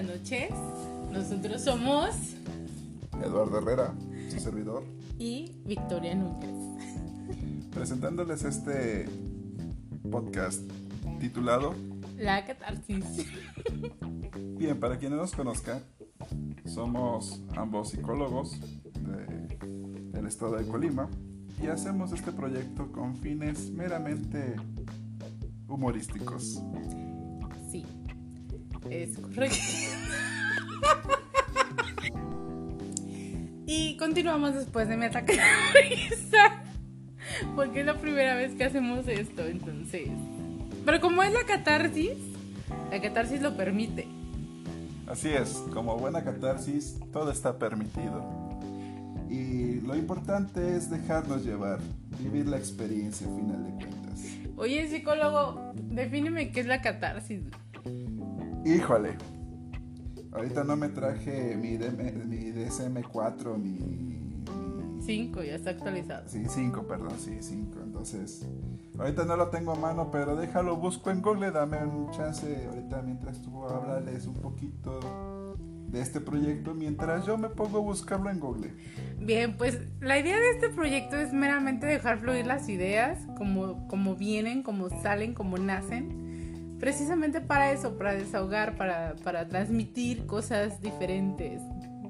buenas 0.00 0.16
noches. 0.20 0.50
Nosotros 1.12 1.62
somos 1.62 2.10
Eduardo 3.22 3.58
Herrera, 3.58 3.94
su 4.30 4.38
servidor, 4.40 4.82
y 5.18 5.52
Victoria 5.66 6.14
Núñez. 6.14 7.68
presentándoles 7.70 8.44
este 8.44 9.06
podcast 10.10 10.62
titulado 11.20 11.74
La 12.16 12.46
catarsis. 12.46 13.04
Bien, 14.58 14.78
para 14.80 14.98
quienes 14.98 15.18
nos 15.18 15.32
conozcan, 15.32 15.82
somos 16.64 17.42
ambos 17.56 17.90
psicólogos 17.90 18.58
de- 18.94 19.58
del 20.12 20.26
estado 20.26 20.56
de 20.56 20.66
Colima 20.66 21.10
y 21.62 21.66
hacemos 21.66 22.12
este 22.12 22.32
proyecto 22.32 22.90
con 22.90 23.16
fines 23.16 23.70
meramente 23.70 24.54
humorísticos. 25.68 26.62
Sí, 27.70 27.84
es 28.90 29.18
correcto. 29.18 29.56
Continuamos 34.00 34.54
después 34.54 34.88
de 34.88 34.96
mi 34.96 35.04
ataque 35.04 35.34
de. 35.34 36.40
Porque 37.54 37.80
es 37.80 37.86
la 37.86 37.98
primera 37.98 38.34
vez 38.34 38.54
que 38.54 38.64
hacemos 38.64 39.06
esto, 39.06 39.46
entonces. 39.46 40.08
Pero 40.84 41.00
como 41.00 41.22
es 41.22 41.32
la 41.32 41.44
catarsis, 41.44 42.16
la 42.90 43.00
catarsis 43.00 43.42
lo 43.42 43.56
permite. 43.56 44.08
Así 45.06 45.28
es, 45.28 45.62
como 45.74 45.96
buena 45.96 46.24
catarsis, 46.24 46.98
todo 47.12 47.30
está 47.30 47.58
permitido. 47.58 48.24
Y 49.28 49.80
lo 49.82 49.94
importante 49.94 50.76
es 50.76 50.90
dejarnos 50.90 51.44
llevar, 51.44 51.78
vivir 52.18 52.48
la 52.48 52.56
experiencia 52.56 53.26
a 53.26 53.30
final 53.30 53.64
de 53.64 53.70
cuentas. 53.84 54.20
Oye, 54.56 54.88
psicólogo, 54.88 55.72
defíneme 55.74 56.50
qué 56.50 56.60
es 56.60 56.66
la 56.66 56.80
catarsis. 56.80 57.42
Híjole, 58.64 59.16
ahorita 60.32 60.64
no 60.64 60.76
me 60.76 60.88
traje 60.88 61.56
mi, 61.56 61.76
DM 61.76 62.26
mi 62.26 62.52
DSM4 62.52 63.58
ni... 63.58 63.70
ni- 63.72 64.20
Cinco, 65.02 65.42
ya 65.42 65.54
está 65.54 65.70
actualizado. 65.70 66.28
Sí, 66.28 66.44
5, 66.46 66.86
perdón, 66.86 67.12
sí, 67.18 67.38
5. 67.40 67.78
Entonces, 67.82 68.46
ahorita 68.98 69.24
no 69.24 69.34
lo 69.34 69.48
tengo 69.48 69.72
a 69.72 69.74
mano, 69.74 70.10
pero 70.10 70.36
déjalo, 70.36 70.76
busco 70.76 71.10
en 71.10 71.22
Google, 71.22 71.50
dame 71.52 71.78
un 71.84 72.10
chance 72.10 72.66
ahorita 72.68 73.00
mientras 73.02 73.40
tú 73.40 73.64
hablarles 73.64 74.26
un 74.26 74.34
poquito 74.34 75.56
de 75.88 76.00
este 76.02 76.20
proyecto, 76.20 76.74
mientras 76.74 77.24
yo 77.26 77.38
me 77.38 77.48
pongo 77.48 77.78
a 77.78 77.80
buscarlo 77.80 78.28
en 78.30 78.38
Google. 78.38 78.72
Bien, 79.18 79.56
pues 79.56 79.78
la 80.00 80.18
idea 80.18 80.38
de 80.38 80.50
este 80.50 80.68
proyecto 80.68 81.16
es 81.16 81.32
meramente 81.32 81.86
dejar 81.86 82.18
fluir 82.18 82.46
las 82.46 82.68
ideas 82.68 83.18
como, 83.38 83.88
como 83.88 84.16
vienen, 84.16 84.62
como 84.62 84.90
salen, 85.02 85.32
como 85.34 85.56
nacen. 85.58 86.29
Precisamente 86.80 87.40
para 87.42 87.72
eso, 87.72 87.96
para 87.98 88.14
desahogar, 88.14 88.76
para, 88.76 89.14
para 89.22 89.46
transmitir 89.46 90.26
cosas 90.26 90.80
diferentes, 90.80 91.60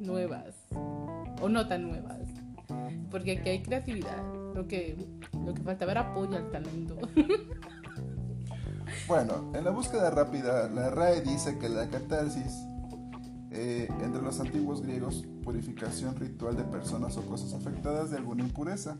nuevas 0.00 0.54
o 0.70 1.48
no 1.48 1.66
tan 1.66 1.88
nuevas. 1.88 2.18
Porque 3.10 3.32
aquí 3.32 3.50
hay 3.50 3.62
creatividad. 3.62 4.22
Lo 4.54 4.66
que, 4.66 4.96
lo 5.44 5.54
que 5.54 5.62
falta 5.62 5.86
ver 5.86 5.98
apoyo 5.98 6.36
al 6.36 6.50
talento. 6.50 6.96
Bueno, 9.06 9.52
en 9.54 9.64
la 9.64 9.70
búsqueda 9.70 10.10
rápida, 10.10 10.68
la 10.68 10.90
RAE 10.90 11.22
dice 11.22 11.58
que 11.58 11.68
la 11.68 11.88
catarsis, 11.88 12.64
eh, 13.50 13.88
entre 14.02 14.22
los 14.22 14.38
antiguos 14.40 14.82
griegos, 14.82 15.24
purificación 15.42 16.16
ritual 16.16 16.56
de 16.56 16.64
personas 16.64 17.16
o 17.16 17.22
cosas 17.22 17.52
afectadas 17.54 18.10
de 18.10 18.18
alguna 18.18 18.42
impureza. 18.44 18.98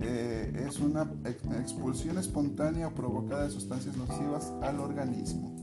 Eh, 0.00 0.66
es 0.68 0.80
una 0.80 1.10
ex- 1.24 1.44
expulsión 1.60 2.18
espontánea 2.18 2.88
o 2.88 2.90
provocada 2.94 3.44
de 3.44 3.50
sustancias 3.50 3.96
nocivas 3.96 4.52
al 4.62 4.80
organismo. 4.80 5.54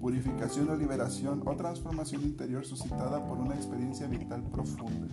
Purificación 0.00 0.70
o 0.70 0.76
liberación 0.76 1.42
o 1.44 1.56
transformación 1.56 2.22
interior 2.22 2.64
suscitada 2.64 3.22
por 3.26 3.38
una 3.38 3.54
experiencia 3.54 4.06
vital 4.06 4.42
profunda. 4.44 5.08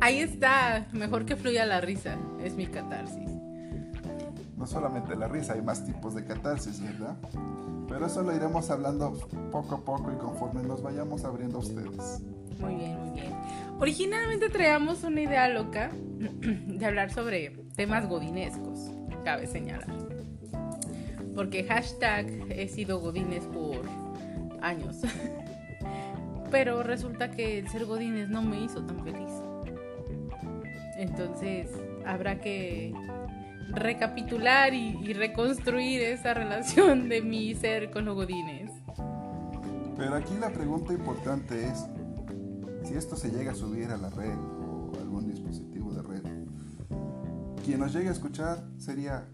Ahí 0.00 0.18
está, 0.18 0.86
mejor 0.92 1.24
que 1.24 1.36
fluya 1.36 1.64
la 1.64 1.80
risa, 1.80 2.16
es 2.42 2.54
mi 2.54 2.66
catarsis. 2.66 3.28
No 4.56 4.66
solamente 4.66 5.16
la 5.16 5.28
risa, 5.28 5.54
hay 5.54 5.62
más 5.62 5.84
tipos 5.84 6.14
de 6.14 6.24
catarsis, 6.24 6.82
¿verdad? 6.82 7.16
Pero 7.88 8.06
eso 8.06 8.22
lo 8.22 8.34
iremos 8.36 8.68
hablando 8.70 9.12
poco 9.50 9.76
a 9.76 9.80
poco 9.80 10.12
y 10.12 10.16
conforme 10.18 10.62
nos 10.62 10.82
vayamos 10.82 11.24
abriendo 11.24 11.56
a 11.56 11.60
ustedes. 11.60 12.20
Muy 12.60 12.74
bien, 12.74 12.98
muy 13.00 13.10
bien. 13.20 13.32
Originalmente 13.80 14.48
traíamos 14.48 15.04
una 15.04 15.20
idea 15.20 15.48
loca 15.48 15.90
de 16.18 16.84
hablar 16.84 17.12
sobre 17.12 17.50
temas 17.76 18.08
godinescos, 18.08 18.90
cabe 19.24 19.46
señalar. 19.46 19.86
Porque 21.36 21.62
hashtag 21.62 22.26
he 22.50 22.66
sido 22.66 22.98
godines 22.98 23.44
por 23.44 23.82
años. 24.60 24.96
Pero 26.50 26.82
resulta 26.82 27.30
que 27.30 27.60
el 27.60 27.68
ser 27.68 27.84
godines 27.84 28.28
no 28.28 28.42
me 28.42 28.60
hizo 28.64 28.84
tan 28.84 29.04
feliz. 29.04 29.30
Entonces 30.96 31.70
habrá 32.04 32.40
que 32.40 32.92
recapitular 33.68 34.74
y, 34.74 34.98
y 35.02 35.12
reconstruir 35.12 36.02
esa 36.02 36.34
relación 36.34 37.08
de 37.08 37.22
mi 37.22 37.54
ser 37.54 37.92
con 37.92 38.06
los 38.06 38.16
godines. 38.16 38.72
Pero 39.96 40.16
aquí 40.16 40.34
la 40.40 40.50
pregunta 40.50 40.92
importante 40.92 41.66
es, 41.66 41.86
si 42.88 42.94
esto 42.94 43.16
se 43.16 43.30
llega 43.30 43.52
a 43.52 43.54
subir 43.54 43.90
a 43.90 43.98
la 43.98 44.08
red 44.08 44.34
o 44.34 44.92
algún 44.98 45.28
dispositivo 45.28 45.92
de 45.92 46.00
red, 46.00 46.22
quien 47.62 47.80
nos 47.80 47.92
llegue 47.92 48.08
a 48.08 48.12
escuchar 48.12 48.64
sería, 48.78 49.28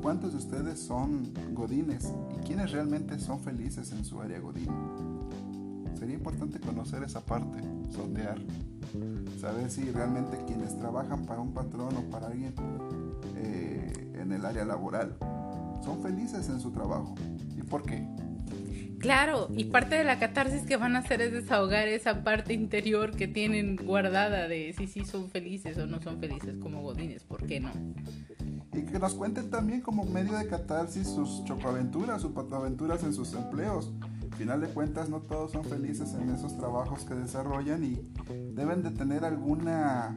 ¿cuántos 0.00 0.32
de 0.32 0.38
ustedes 0.38 0.80
son 0.80 1.34
godines 1.52 2.10
y 2.34 2.46
quiénes 2.46 2.72
realmente 2.72 3.18
son 3.18 3.40
felices 3.40 3.92
en 3.92 4.06
su 4.06 4.22
área 4.22 4.40
godín? 4.40 4.70
Sería 5.98 6.14
importante 6.14 6.60
conocer 6.60 7.02
esa 7.02 7.20
parte, 7.20 7.60
sondear, 7.90 8.38
saber 9.38 9.70
si 9.70 9.90
realmente 9.90 10.42
quienes 10.46 10.76
trabajan 10.78 11.26
para 11.26 11.42
un 11.42 11.52
patrón 11.52 11.94
o 11.94 12.10
para 12.10 12.28
alguien 12.28 12.54
eh, 13.36 14.12
en 14.14 14.32
el 14.32 14.46
área 14.46 14.64
laboral 14.64 15.14
son 15.84 16.02
felices 16.02 16.48
en 16.48 16.58
su 16.58 16.70
trabajo. 16.70 17.14
¿Y 17.54 17.62
por 17.62 17.82
qué? 17.82 18.08
Claro, 19.02 19.48
y 19.56 19.64
parte 19.64 19.96
de 19.96 20.04
la 20.04 20.20
catarsis 20.20 20.62
que 20.62 20.76
van 20.76 20.94
a 20.94 21.00
hacer 21.00 21.20
es 21.20 21.32
desahogar 21.32 21.88
esa 21.88 22.22
parte 22.22 22.54
interior 22.54 23.10
que 23.16 23.26
tienen 23.26 23.74
guardada 23.74 24.46
de 24.46 24.72
si 24.78 24.86
sí 24.86 25.04
son 25.04 25.28
felices 25.28 25.76
o 25.76 25.86
no 25.88 26.00
son 26.00 26.20
felices 26.20 26.56
como 26.62 26.82
godines, 26.82 27.24
¿por 27.24 27.44
qué 27.44 27.58
no? 27.58 27.70
Y 28.72 28.82
que 28.84 29.00
nos 29.00 29.14
cuenten 29.14 29.50
también 29.50 29.80
como 29.80 30.04
medio 30.04 30.38
de 30.38 30.46
catarsis 30.46 31.08
sus 31.08 31.44
chocoaventuras, 31.44 32.22
sus 32.22 32.30
patoaventuras 32.30 33.02
en 33.02 33.12
sus 33.12 33.34
empleos. 33.34 33.92
Al 34.30 34.38
final 34.38 34.60
de 34.60 34.68
cuentas 34.68 35.08
no 35.08 35.20
todos 35.20 35.50
son 35.50 35.64
felices 35.64 36.14
en 36.14 36.30
esos 36.30 36.56
trabajos 36.56 37.04
que 37.04 37.14
desarrollan 37.14 37.82
y 37.82 37.98
deben 38.54 38.84
de 38.84 38.92
tener 38.92 39.24
alguna 39.24 40.16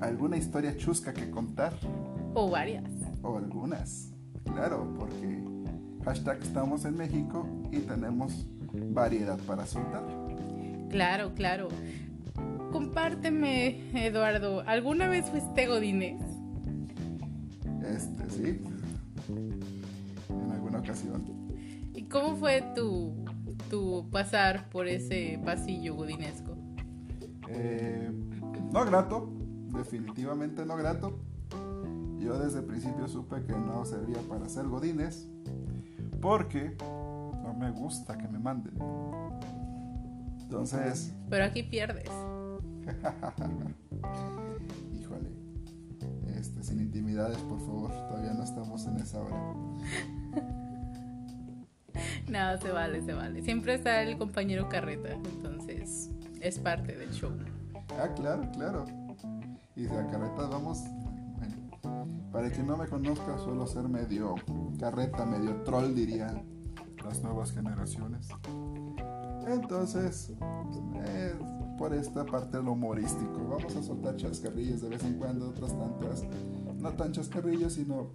alguna 0.00 0.36
historia 0.36 0.76
chusca 0.76 1.12
que 1.12 1.28
contar 1.28 1.74
O 2.34 2.48
varias. 2.48 2.90
o 3.22 3.36
algunas. 3.36 4.12
Claro, 4.44 4.94
porque 4.98 5.42
hashtag 6.04 6.38
estamos 6.42 6.84
en 6.84 6.96
México 6.96 7.46
y 7.70 7.78
tenemos 7.78 8.46
variedad 8.72 9.38
para 9.46 9.66
soltar. 9.66 10.04
Claro, 10.90 11.32
claro. 11.34 11.68
Compárteme, 12.72 13.90
Eduardo, 13.94 14.62
¿alguna 14.66 15.08
vez 15.08 15.26
fuiste 15.26 15.66
godines? 15.66 16.20
Este, 17.84 18.30
sí. 18.30 18.62
En 19.28 20.50
alguna 20.50 20.78
ocasión. 20.78 21.22
¿Y 21.94 22.04
cómo 22.04 22.36
fue 22.36 22.62
tu, 22.74 23.14
tu 23.70 24.08
pasar 24.10 24.68
por 24.70 24.88
ese 24.88 25.40
pasillo 25.44 25.94
godinesco? 25.94 26.56
Eh, 27.48 28.10
no 28.72 28.84
grato, 28.84 29.30
definitivamente 29.76 30.64
no 30.64 30.76
grato. 30.76 31.20
Yo 32.18 32.38
desde 32.38 32.60
el 32.60 32.64
principio 32.64 33.08
supe 33.08 33.42
que 33.44 33.52
no 33.52 33.84
servía 33.84 34.18
para 34.28 34.48
ser 34.48 34.66
godines 34.66 35.28
porque 36.22 36.74
no 37.42 37.52
me 37.52 37.70
gusta 37.72 38.16
que 38.16 38.28
me 38.28 38.38
manden. 38.38 38.78
Entonces, 40.40 41.12
Pero 41.28 41.44
aquí 41.44 41.64
pierdes. 41.64 42.08
híjole, 44.98 45.30
este, 46.38 46.62
sin 46.62 46.80
intimidades, 46.80 47.36
por 47.38 47.60
favor, 47.60 47.90
todavía 48.08 48.32
no 48.32 48.44
estamos 48.44 48.86
en 48.86 48.96
esa 48.96 49.20
hora. 49.20 49.36
No, 52.28 52.56
se 52.56 52.70
vale, 52.70 53.02
se 53.02 53.12
vale. 53.12 53.42
Siempre 53.42 53.74
está 53.74 54.02
el 54.02 54.16
compañero 54.16 54.68
carreta, 54.70 55.12
entonces 55.12 56.10
es 56.40 56.58
parte 56.58 56.96
del 56.96 57.10
show. 57.10 57.30
Ah, 58.00 58.08
claro, 58.16 58.50
claro. 58.52 58.86
Y 59.76 59.82
de 59.82 60.06
carreta 60.06 60.46
vamos. 60.46 60.82
Para 62.32 62.50
quien 62.50 62.66
no 62.66 62.78
me 62.78 62.86
conozca, 62.86 63.36
suelo 63.38 63.66
ser 63.66 63.88
medio 63.88 64.34
carreta, 64.80 65.26
medio 65.26 65.62
troll, 65.62 65.94
dirían 65.94 66.42
las 67.04 67.22
nuevas 67.22 67.52
generaciones. 67.52 68.28
Entonces, 69.46 70.32
eh, 71.04 71.34
por 71.76 71.92
esta 71.92 72.24
parte 72.24 72.62
lo 72.62 72.72
humorístico, 72.72 73.46
vamos 73.48 73.76
a 73.76 73.82
soltar 73.82 74.16
chascarrillos 74.16 74.80
de 74.80 74.88
vez 74.88 75.04
en 75.04 75.14
cuando, 75.14 75.50
otras 75.50 75.76
tantas, 75.76 76.24
no 76.78 76.90
tan 76.92 77.12
chascarrillos, 77.12 77.74
sino 77.74 78.10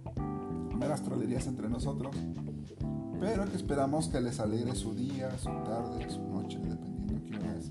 meras 0.76 1.02
trolerías 1.02 1.46
entre 1.46 1.68
nosotros. 1.68 2.16
pero 3.20 3.44
que 3.46 3.56
esperamos 3.56 4.08
que 4.08 4.20
les 4.20 4.38
alegre 4.38 4.74
su 4.74 4.94
día, 4.94 5.36
su 5.38 5.50
tarde, 5.64 6.08
su 6.08 6.22
noche, 6.22 6.58
dependiendo 6.58 7.16
a 7.16 7.24
qué 7.24 7.36
horas, 7.36 7.70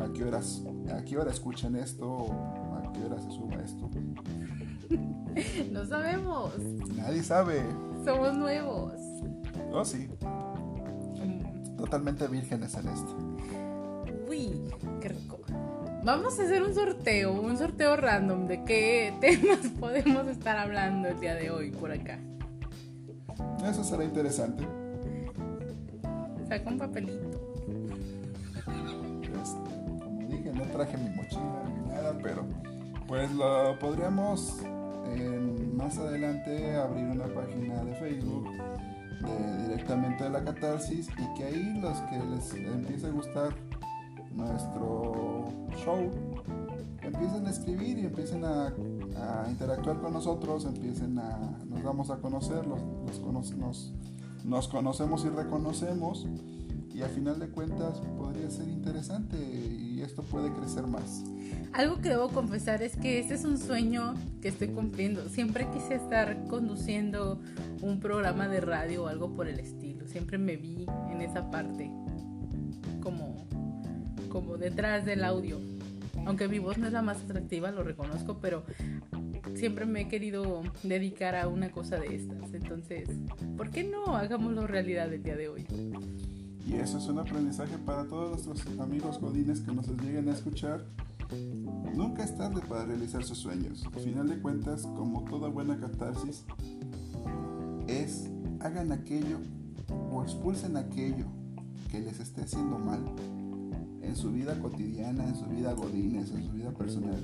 a 0.00 0.12
qué 0.12 0.24
horas, 0.24 0.62
a 0.94 1.04
qué 1.04 1.18
hora 1.18 1.30
escuchen 1.30 1.76
esto 1.76 2.26
o 2.96 3.04
a 3.04 3.08
qué 3.08 3.12
hora 3.12 3.20
se 3.20 3.30
suba 3.30 3.54
esto. 3.62 3.90
No 5.70 5.84
sabemos. 5.84 6.58
Nadie 6.96 7.22
sabe. 7.22 7.62
Somos 8.04 8.36
nuevos. 8.36 8.94
Oh, 9.72 9.84
sí. 9.84 10.08
Totalmente 11.76 12.26
vírgenes 12.28 12.74
en 12.74 12.88
esto. 12.88 13.16
Uy, 14.28 14.50
qué 15.00 15.08
rico. 15.08 15.40
Vamos 16.02 16.38
a 16.38 16.42
hacer 16.44 16.62
un 16.62 16.72
sorteo, 16.72 17.32
un 17.32 17.58
sorteo 17.58 17.96
random 17.96 18.46
de 18.46 18.64
qué 18.64 19.12
temas 19.20 19.58
podemos 19.78 20.26
estar 20.28 20.56
hablando 20.56 21.08
el 21.08 21.20
día 21.20 21.34
de 21.34 21.50
hoy 21.50 21.70
por 21.70 21.90
acá. 21.90 22.18
Eso 23.68 23.84
será 23.84 24.04
interesante. 24.04 24.66
Saca 26.48 26.70
un 26.70 26.78
papelito. 26.78 27.40
Pues, 29.32 29.56
como 29.98 30.28
dije, 30.28 30.52
no 30.52 30.62
traje 30.64 30.96
mi 30.96 31.10
mochila 31.10 31.62
ni 31.74 31.88
nada, 31.88 32.16
pero 32.22 32.46
pues 33.08 33.32
lo 33.32 33.78
podríamos 33.78 34.60
más 35.74 35.98
adelante 35.98 36.76
abrir 36.76 37.04
una 37.04 37.26
página 37.26 37.84
de 37.84 37.94
Facebook 37.96 38.48
directamente 39.66 40.24
de 40.24 40.30
la 40.30 40.44
catarsis 40.44 41.08
y 41.08 41.38
que 41.38 41.44
ahí 41.44 41.80
los 41.80 41.98
que 42.02 42.18
les 42.18 42.54
empiece 42.54 43.06
a 43.06 43.10
gustar 43.10 43.54
nuestro 44.34 45.48
show 45.84 46.10
empiecen 47.02 47.46
a 47.46 47.50
escribir 47.50 47.98
y 47.98 48.06
empiecen 48.06 48.44
a, 48.44 48.72
interactuar 49.48 50.00
con 50.00 50.12
nosotros, 50.12 50.64
empiecen 50.66 51.18
a, 51.18 51.56
nos 51.66 51.82
vamos 51.82 52.10
a 52.10 52.16
conocer, 52.16 52.66
nos, 52.66 52.82
nos 54.44 54.68
conocemos 54.68 55.24
y 55.24 55.28
reconocemos 55.28 56.26
y 56.92 57.02
a 57.02 57.08
final 57.08 57.38
de 57.38 57.48
cuentas 57.48 58.00
podría 58.18 58.50
ser 58.50 58.68
interesante 58.68 59.36
y 59.96 60.02
esto 60.02 60.22
puede 60.22 60.52
crecer 60.52 60.86
más. 60.86 61.24
Algo 61.72 62.00
que 62.00 62.10
debo 62.10 62.28
confesar 62.28 62.82
es 62.82 62.96
que 62.96 63.18
este 63.18 63.34
es 63.34 63.44
un 63.44 63.56
sueño 63.56 64.14
que 64.42 64.48
estoy 64.48 64.68
cumpliendo. 64.68 65.26
Siempre 65.30 65.66
quise 65.72 65.94
estar 65.94 66.44
conduciendo 66.48 67.40
un 67.80 67.98
programa 67.98 68.46
de 68.46 68.60
radio 68.60 69.04
o 69.04 69.06
algo 69.06 69.34
por 69.34 69.48
el 69.48 69.58
estilo. 69.58 70.06
Siempre 70.06 70.36
me 70.36 70.56
vi 70.56 70.86
en 71.10 71.22
esa 71.22 71.50
parte, 71.50 71.90
como, 73.00 73.46
como 74.28 74.58
detrás 74.58 75.06
del 75.06 75.24
audio. 75.24 75.58
Aunque 76.26 76.46
mi 76.46 76.58
voz 76.58 76.76
no 76.76 76.86
es 76.86 76.92
la 76.92 77.02
más 77.02 77.22
atractiva, 77.22 77.70
lo 77.70 77.82
reconozco, 77.82 78.38
pero 78.38 78.64
siempre 79.54 79.86
me 79.86 80.02
he 80.02 80.08
querido 80.08 80.62
dedicar 80.82 81.36
a 81.36 81.48
una 81.48 81.70
cosa 81.70 81.98
de 81.98 82.16
estas. 82.16 82.52
Entonces, 82.52 83.08
¿por 83.56 83.70
qué 83.70 83.84
no 83.84 84.16
hagámoslo 84.16 84.66
realidad 84.66 85.12
el 85.12 85.22
día 85.22 85.36
de 85.36 85.48
hoy? 85.48 85.66
Y 86.66 86.74
eso 86.74 86.98
es 86.98 87.06
un 87.06 87.20
aprendizaje 87.20 87.78
para 87.78 88.04
todos 88.04 88.44
nuestros 88.46 88.78
amigos 88.80 89.20
godines 89.20 89.60
que 89.60 89.72
nos 89.72 89.86
lleguen 89.86 90.28
a 90.28 90.32
escuchar. 90.32 90.84
Nunca 91.94 92.24
es 92.24 92.36
tarde 92.36 92.60
para 92.68 92.84
realizar 92.84 93.22
sus 93.24 93.38
sueños. 93.38 93.84
Al 93.94 94.00
final 94.00 94.28
de 94.28 94.40
cuentas, 94.40 94.82
como 94.82 95.24
toda 95.24 95.48
buena 95.48 95.78
catarsis, 95.78 96.44
es 97.86 98.28
hagan 98.60 98.90
aquello 98.90 99.38
o 100.10 100.22
expulsen 100.22 100.76
aquello 100.76 101.26
que 101.90 102.00
les 102.00 102.18
esté 102.18 102.42
haciendo 102.42 102.78
mal 102.78 103.00
en 104.02 104.16
su 104.16 104.32
vida 104.32 104.58
cotidiana, 104.58 105.24
en 105.24 105.36
su 105.36 105.46
vida 105.46 105.72
godines, 105.72 106.32
en 106.32 106.44
su 106.44 106.52
vida 106.52 106.72
personal. 106.72 107.22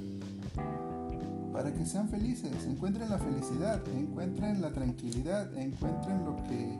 Para 1.53 1.75
que 1.75 1.85
sean 1.85 2.09
felices, 2.09 2.65
encuentren 2.67 3.11
la 3.11 3.19
felicidad, 3.19 3.83
encuentren 3.97 4.61
la 4.61 4.73
tranquilidad, 4.73 5.53
encuentren 5.57 6.25
lo 6.25 6.37
que 6.45 6.79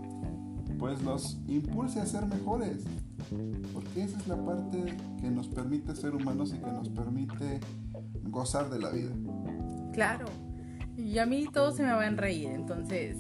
pues 0.83 1.01
los 1.03 1.39
impulse 1.47 2.01
a 2.01 2.07
ser 2.07 2.27
mejores. 2.27 2.83
Porque 3.73 4.03
esa 4.03 4.19
es 4.19 4.27
la 4.27 4.35
parte 4.45 4.97
que 5.21 5.31
nos 5.31 5.47
permite 5.47 5.95
ser 5.95 6.13
humanos 6.13 6.53
y 6.53 6.59
que 6.59 6.73
nos 6.73 6.89
permite 6.89 7.61
gozar 8.25 8.69
de 8.69 8.81
la 8.81 8.91
vida. 8.91 9.13
Claro. 9.93 10.27
Y 10.97 11.19
a 11.19 11.27
mí 11.27 11.47
todos 11.53 11.77
se 11.77 11.85
me 11.85 11.93
van 11.93 12.15
a 12.15 12.17
reír, 12.17 12.49
entonces 12.49 13.17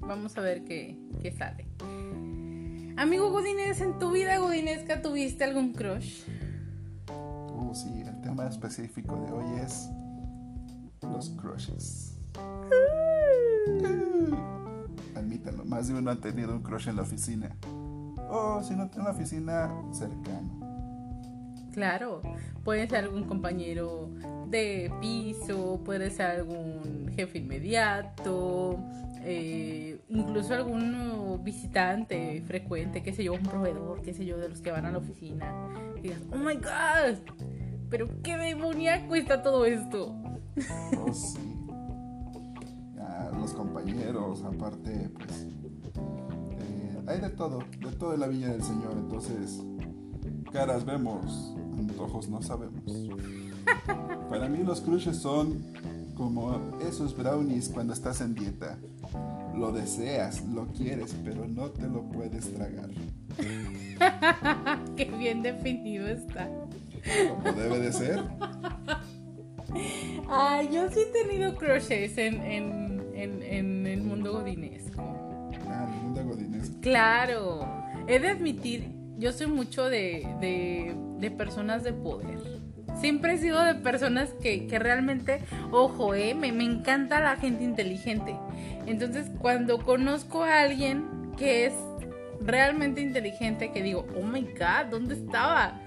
vamos 0.00 0.36
a 0.36 0.42
ver 0.42 0.64
qué, 0.66 0.98
qué 1.22 1.32
sale. 1.32 1.66
Amigo 2.98 3.30
Godínez, 3.30 3.80
¿en 3.80 3.98
tu 3.98 4.10
vida 4.10 4.36
godinesca 4.36 5.00
tuviste 5.00 5.44
algún 5.44 5.72
crush? 5.72 6.24
Uh, 7.10 7.74
sí, 7.74 8.02
el 8.02 8.20
tema 8.20 8.46
específico 8.48 9.16
de 9.16 9.32
hoy 9.32 9.60
es 9.64 9.88
los 11.00 11.30
crushes. 11.30 12.07
Admítanlo, 15.18 15.64
más 15.64 15.88
de 15.88 15.94
uno 15.94 16.12
ha 16.12 16.16
tenido 16.16 16.54
un 16.54 16.62
crush 16.62 16.88
en 16.88 16.96
la 16.96 17.02
oficina. 17.02 17.50
O 18.30 18.62
si 18.62 18.76
no, 18.76 18.88
en 18.94 19.04
la 19.04 19.10
oficina 19.10 19.68
cercano. 19.92 20.68
Claro, 21.72 22.22
puede 22.62 22.88
ser 22.88 23.04
algún 23.04 23.24
compañero 23.24 24.10
de 24.48 24.92
piso, 25.00 25.80
puede 25.84 26.10
ser 26.10 26.26
algún 26.26 27.10
jefe 27.16 27.38
inmediato, 27.38 28.78
eh, 29.22 30.00
incluso 30.08 30.54
algún 30.54 31.40
visitante 31.42 32.42
frecuente, 32.46 33.02
qué 33.02 33.12
sé 33.12 33.24
yo, 33.24 33.32
un 33.32 33.42
proveedor, 33.42 34.02
qué 34.02 34.14
sé 34.14 34.24
yo, 34.24 34.38
de 34.38 34.48
los 34.48 34.60
que 34.60 34.70
van 34.70 34.86
a 34.86 34.92
la 34.92 34.98
oficina. 34.98 35.52
Y 35.96 36.00
digas, 36.02 36.20
oh 36.32 36.36
my 36.36 36.54
god, 36.54 37.18
pero 37.90 38.08
qué 38.22 38.36
demoníaco 38.36 39.16
está 39.16 39.42
todo 39.42 39.64
esto. 39.64 40.14
Oh, 40.96 41.12
sí 41.12 41.57
los 43.38 43.52
compañeros, 43.52 44.42
aparte, 44.42 45.10
pues 45.14 45.46
eh, 46.60 47.02
hay 47.06 47.20
de 47.20 47.30
todo, 47.30 47.60
de 47.80 47.92
todo 47.92 48.14
en 48.14 48.20
la 48.20 48.26
viña 48.26 48.48
del 48.48 48.62
Señor, 48.62 48.92
entonces 48.96 49.62
caras 50.52 50.84
vemos, 50.84 51.54
antojos 51.78 52.28
no 52.28 52.42
sabemos. 52.42 52.82
Para 54.30 54.48
mí 54.48 54.62
los 54.64 54.80
crushes 54.80 55.16
son 55.18 55.62
como 56.16 56.60
esos 56.80 57.16
brownies 57.16 57.68
cuando 57.68 57.92
estás 57.92 58.20
en 58.20 58.34
dieta. 58.34 58.78
Lo 59.54 59.72
deseas, 59.72 60.44
lo 60.46 60.66
quieres, 60.68 61.14
pero 61.24 61.46
no 61.46 61.70
te 61.70 61.86
lo 61.88 62.02
puedes 62.02 62.52
tragar. 62.54 62.90
Qué 64.96 65.04
bien 65.04 65.42
definido 65.42 66.08
está. 66.08 66.48
Como 67.28 67.52
debe 67.52 67.78
de 67.78 67.92
ser. 67.92 68.24
Ay, 70.28 70.68
yo 70.72 70.88
sí 70.90 71.00
he 71.00 71.24
tenido 71.24 71.54
crushes 71.56 72.16
en 72.18 72.40
en, 72.42 72.87
el 73.22 74.02
mundo 74.02 74.32
godinesco. 74.32 75.02
Ah, 75.68 75.88
el 75.92 76.02
mundo 76.02 76.24
godinesco. 76.24 76.80
Claro, 76.80 77.66
he 78.06 78.18
de 78.18 78.28
admitir, 78.28 78.88
yo 79.18 79.32
soy 79.32 79.48
mucho 79.48 79.84
de, 79.88 80.26
de, 81.20 81.30
personas 81.30 81.84
de 81.84 81.92
poder. 81.92 82.38
Siempre 83.00 83.34
he 83.34 83.38
sido 83.38 83.62
de 83.62 83.74
personas 83.74 84.30
que, 84.42 84.66
que 84.66 84.78
realmente, 84.78 85.40
ojo, 85.70 86.14
eh, 86.14 86.34
me, 86.34 86.52
me 86.52 86.64
encanta 86.64 87.20
la 87.20 87.36
gente 87.36 87.62
inteligente. 87.62 88.34
Entonces, 88.86 89.30
cuando 89.38 89.78
conozco 89.78 90.42
a 90.42 90.60
alguien 90.62 91.32
que 91.36 91.66
es 91.66 91.74
realmente 92.40 93.00
inteligente, 93.00 93.70
que 93.72 93.82
digo, 93.82 94.06
oh 94.16 94.24
my 94.24 94.42
god, 94.42 94.86
¿dónde 94.90 95.14
estaba? 95.14 95.80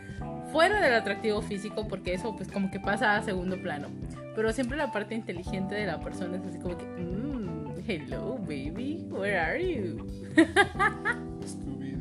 Fuera 0.51 0.79
del 0.81 0.93
atractivo 0.93 1.41
físico, 1.41 1.87
porque 1.87 2.13
eso 2.13 2.35
pues 2.35 2.49
como 2.49 2.69
que 2.71 2.79
pasa 2.79 3.15
a 3.15 3.23
segundo 3.23 3.59
plano. 3.61 3.87
Pero 4.35 4.53
siempre 4.53 4.77
la 4.77 4.91
parte 4.91 5.15
inteligente 5.15 5.75
de 5.75 5.85
la 5.85 5.99
persona 5.99 6.37
es 6.37 6.45
así 6.45 6.59
como 6.59 6.77
que, 6.77 6.85
mmm, 6.85 7.73
hello 7.87 8.37
baby, 8.37 9.05
where 9.09 9.37
are 9.37 9.59
you? 9.59 10.07
Scooby 11.45 11.91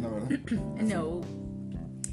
la 0.00 0.08
verdad. 0.08 0.38
No. 0.82 1.20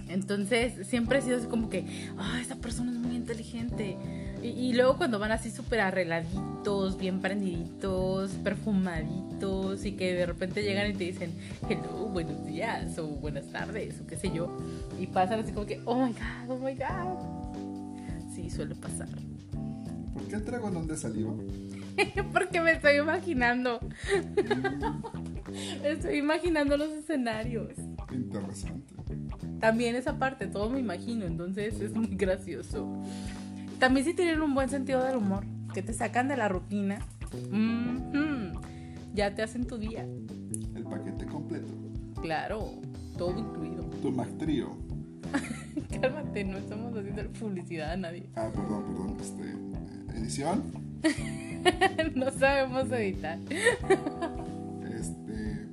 Entonces 0.08 0.88
siempre 0.88 1.20
he 1.20 1.22
sido 1.22 1.38
así 1.38 1.48
como 1.48 1.70
que, 1.70 1.86
ah, 2.18 2.38
esta 2.40 2.56
persona 2.56 2.92
es 2.92 2.98
muy 2.98 3.16
inteligente. 3.16 3.98
Y, 4.42 4.74
luego 4.74 4.98
cuando 4.98 5.18
van 5.18 5.32
así 5.32 5.50
súper 5.50 5.80
arregladitos, 5.80 7.00
bien 7.00 7.20
prendiditos, 7.20 8.32
perfumaditos 8.44 9.84
y 9.86 9.94
que 9.94 10.14
de 10.14 10.28
repente 10.28 10.62
llegan 10.62 10.92
y 10.92 10.94
te 10.94 11.06
dicen, 11.06 11.34
hello, 11.68 12.10
buenos 12.10 12.46
días 12.46 13.00
o 13.00 13.08
buenas 13.08 13.48
tardes 13.48 14.00
o 14.02 14.06
qué 14.06 14.16
sé 14.16 14.32
yo. 14.32 14.56
Y 15.00 15.08
pasan 15.08 15.40
así 15.40 15.52
como 15.52 15.66
que, 15.66 15.82
oh 15.86 15.96
my 15.96 16.14
god, 16.14 16.50
oh 16.50 16.58
my 16.60 16.76
god 16.76 17.65
sí 18.36 18.50
suele 18.50 18.76
pasar. 18.76 19.08
¿Por 20.14 20.28
qué 20.28 20.38
traigo 20.38 20.70
donde 20.70 20.98
salió? 20.98 21.38
Porque 22.34 22.62
me 22.62 22.74
estoy 22.74 22.98
imaginando. 22.98 23.80
estoy 25.84 26.18
imaginando 26.18 26.78
los 26.78 26.90
escenarios. 26.90 27.74
Interesante. 28.12 28.94
También 29.60 29.96
esa 29.96 30.20
parte, 30.20 30.48
todo 30.48 30.70
me 30.70 30.80
imagino, 30.80 31.26
entonces 31.26 31.80
es 31.80 31.96
muy 31.96 32.08
gracioso. 32.08 33.02
También 33.80 34.06
si 34.06 34.14
tienen 34.14 34.42
un 34.42 34.54
buen 34.54 34.70
sentido 34.70 35.04
del 35.04 35.18
humor, 35.18 35.46
que 35.74 35.82
te 35.82 35.94
sacan 35.94 36.28
de 36.28 36.38
la 36.38 36.50
rutina, 36.50 37.00
ya 39.14 39.34
te 39.34 39.42
hacen 39.42 39.66
tu 39.66 39.78
día. 39.78 40.06
El 40.76 40.84
paquete 40.84 41.26
completo. 41.26 41.74
Claro, 42.22 42.74
todo 43.18 43.40
incluido. 43.40 43.84
Tu 44.02 44.14
Trío. 44.38 44.72
Cálmate, 46.06 46.44
no 46.44 46.60
estamos 46.60 46.96
haciendo 46.96 47.24
publicidad 47.40 47.94
a 47.94 47.98
nadie. 47.98 48.30
Ah, 48.36 48.52
perdón, 48.54 48.84
perdón. 48.86 49.18
Este, 49.20 49.56
¿Edición? 50.20 50.64
no 52.16 52.32
sabemos 52.32 52.92
editar. 52.92 53.40
este. 54.94 55.66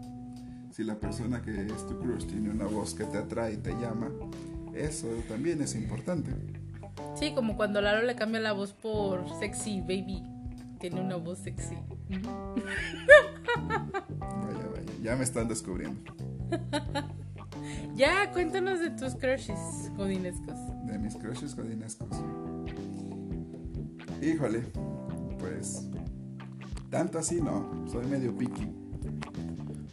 Si 0.71 0.83
la 0.83 0.99
persona 0.99 1.41
que 1.41 1.65
es 1.65 1.87
tu 1.87 1.97
crush 1.99 2.25
tiene 2.25 2.49
una 2.49 2.65
voz 2.65 2.93
que 2.93 3.05
te 3.05 3.17
atrae 3.17 3.53
y 3.53 3.57
te 3.57 3.71
llama, 3.71 4.11
eso 4.73 5.07
también 5.27 5.61
es 5.61 5.73
importante. 5.75 6.31
Sí, 7.15 7.33
como 7.33 7.55
cuando 7.55 7.81
Lalo 7.81 8.05
le 8.05 8.15
cambia 8.15 8.39
la 8.39 8.53
voz 8.53 8.73
por 8.73 9.27
sexy 9.39 9.81
baby. 9.81 10.23
Tiene 10.79 11.01
una 11.01 11.15
voz 11.15 11.39
sexy. 11.39 11.77
vaya, 12.09 12.29
vaya, 14.19 14.93
ya 15.01 15.15
me 15.15 15.23
están 15.23 15.47
descubriendo. 15.47 15.99
ya, 17.95 18.31
cuéntanos 18.31 18.79
de 18.79 18.91
tus 18.91 19.15
crushes 19.15 19.91
godinescos. 19.95 20.57
De 20.85 20.97
mis 20.99 21.15
crushes 21.15 21.55
godinescos. 21.55 22.09
Híjole, 24.21 24.63
pues 25.39 25.87
tanto 26.89 27.19
así 27.19 27.41
no, 27.41 27.85
soy 27.91 28.05
medio 28.07 28.35
picky. 28.37 28.71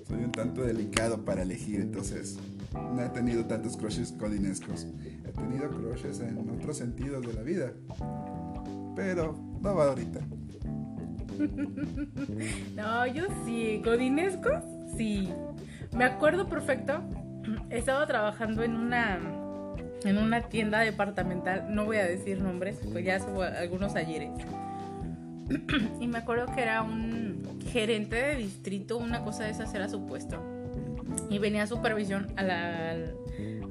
Soy 0.06 0.24
un 0.24 0.32
tanto 0.32 0.62
delicado 0.62 1.24
para 1.24 1.42
elegir, 1.42 1.80
entonces 1.80 2.38
no 2.72 3.02
he 3.02 3.08
tenido 3.08 3.44
tantos 3.46 3.76
crushes 3.76 4.16
godinescos. 4.16 4.86
Tenido 5.36 5.70
crushes 5.70 6.20
en 6.20 6.50
otros 6.50 6.76
sentidos 6.76 7.26
de 7.26 7.32
la 7.32 7.42
vida. 7.42 7.72
Pero 8.94 9.36
no 9.60 9.74
va 9.74 9.88
ahorita. 9.88 10.20
no, 12.76 13.06
yo 13.06 13.24
sí. 13.44 13.80
Godinescos, 13.84 14.62
sí. 14.96 15.28
Me 15.96 16.04
acuerdo 16.04 16.48
perfecto. 16.48 17.02
Estaba 17.70 18.06
trabajando 18.06 18.62
en 18.62 18.76
una 18.76 19.18
en 20.04 20.18
una 20.18 20.42
tienda 20.42 20.80
departamental, 20.80 21.66
no 21.68 21.84
voy 21.84 21.98
a 21.98 22.04
decir 22.04 22.40
nombres, 22.40 22.78
pues 22.92 23.04
ya 23.04 23.20
son 23.20 23.42
algunos 23.42 23.94
ayeres. 23.94 24.30
y 26.00 26.08
me 26.08 26.18
acuerdo 26.18 26.46
que 26.54 26.62
era 26.62 26.82
un 26.82 27.60
gerente 27.70 28.16
de 28.16 28.36
distrito, 28.36 28.98
una 28.98 29.22
cosa 29.22 29.44
de 29.44 29.50
esas 29.50 29.72
era 29.74 29.88
su 29.88 30.06
puesto. 30.06 30.42
Y 31.30 31.38
venía 31.38 31.64
a 31.64 31.66
supervisión 31.66 32.32
al, 32.36 33.14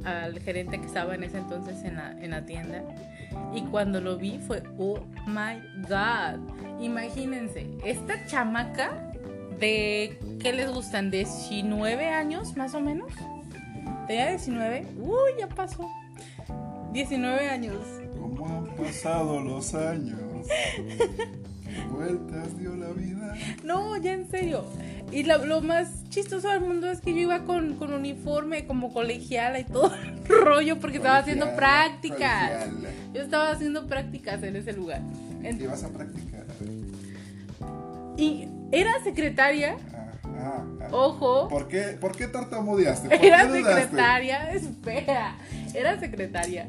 al, 0.03 0.39
gerente 0.39 0.79
que 0.79 0.85
estaba 0.85 1.15
en 1.15 1.23
ese 1.23 1.37
entonces 1.37 1.83
en 1.83 1.95
la, 1.95 2.11
en 2.11 2.31
la 2.31 2.45
tienda. 2.45 2.83
Y 3.53 3.61
cuando 3.63 4.01
lo 4.01 4.17
vi 4.17 4.39
fue, 4.39 4.63
oh 4.77 4.99
my 5.27 5.61
god. 5.87 6.39
Imagínense, 6.81 7.67
esta 7.85 8.25
chamaca 8.25 9.11
de, 9.59 10.17
¿qué 10.41 10.53
les 10.53 10.71
gustan? 10.71 11.11
19 11.11 12.07
años 12.09 12.57
más 12.57 12.73
o 12.73 12.81
menos. 12.81 13.11
Tenía 14.07 14.29
19. 14.29 14.87
Uy, 14.99 15.31
ya 15.39 15.47
pasó. 15.47 15.89
19 16.91 17.49
años. 17.49 17.77
¿Cómo 18.19 18.45
han 18.47 18.65
pasado 18.75 19.39
los 19.39 19.73
años? 19.73 20.19
¿Qué 21.63 21.83
vueltas 21.89 22.57
dio 22.57 22.75
la 22.75 22.89
vida? 22.89 23.35
No, 23.63 23.95
ya 23.97 24.13
en 24.13 24.29
serio. 24.29 24.65
Y 25.11 25.23
lo, 25.23 25.61
más 25.61 26.09
chistoso 26.09 26.49
del 26.49 26.61
mundo 26.61 26.89
es 26.89 27.01
que 27.01 27.13
yo 27.13 27.19
iba 27.19 27.43
con, 27.43 27.75
con 27.75 27.93
uniforme 27.93 28.65
como 28.65 28.93
colegiala 28.93 29.59
y 29.59 29.65
todo 29.65 29.93
el 29.93 30.25
rollo 30.27 30.79
porque 30.79 30.97
estaba 30.97 31.17
haciendo 31.17 31.53
prácticas. 31.55 32.67
Yo 33.13 33.21
estaba 33.21 33.51
haciendo 33.51 33.87
prácticas 33.87 34.41
en 34.43 34.55
ese 34.55 34.73
lugar. 34.73 35.01
¿Qué 35.41 35.63
ibas 35.63 35.83
a 35.83 35.89
practicar? 35.89 36.45
Y 38.17 38.47
era 38.71 38.91
secretaria. 39.03 39.77
Ah. 40.23 40.63
Ojo. 40.91 41.47
¿Por 41.49 41.67
qué, 41.67 41.97
¿Por 41.99 42.15
qué 42.15 42.27
tartamudeaste? 42.27 43.13
era 43.25 43.51
secretaria, 43.51 44.51
espera. 44.53 45.35
Era 45.73 45.99
secretaria. 45.99 46.67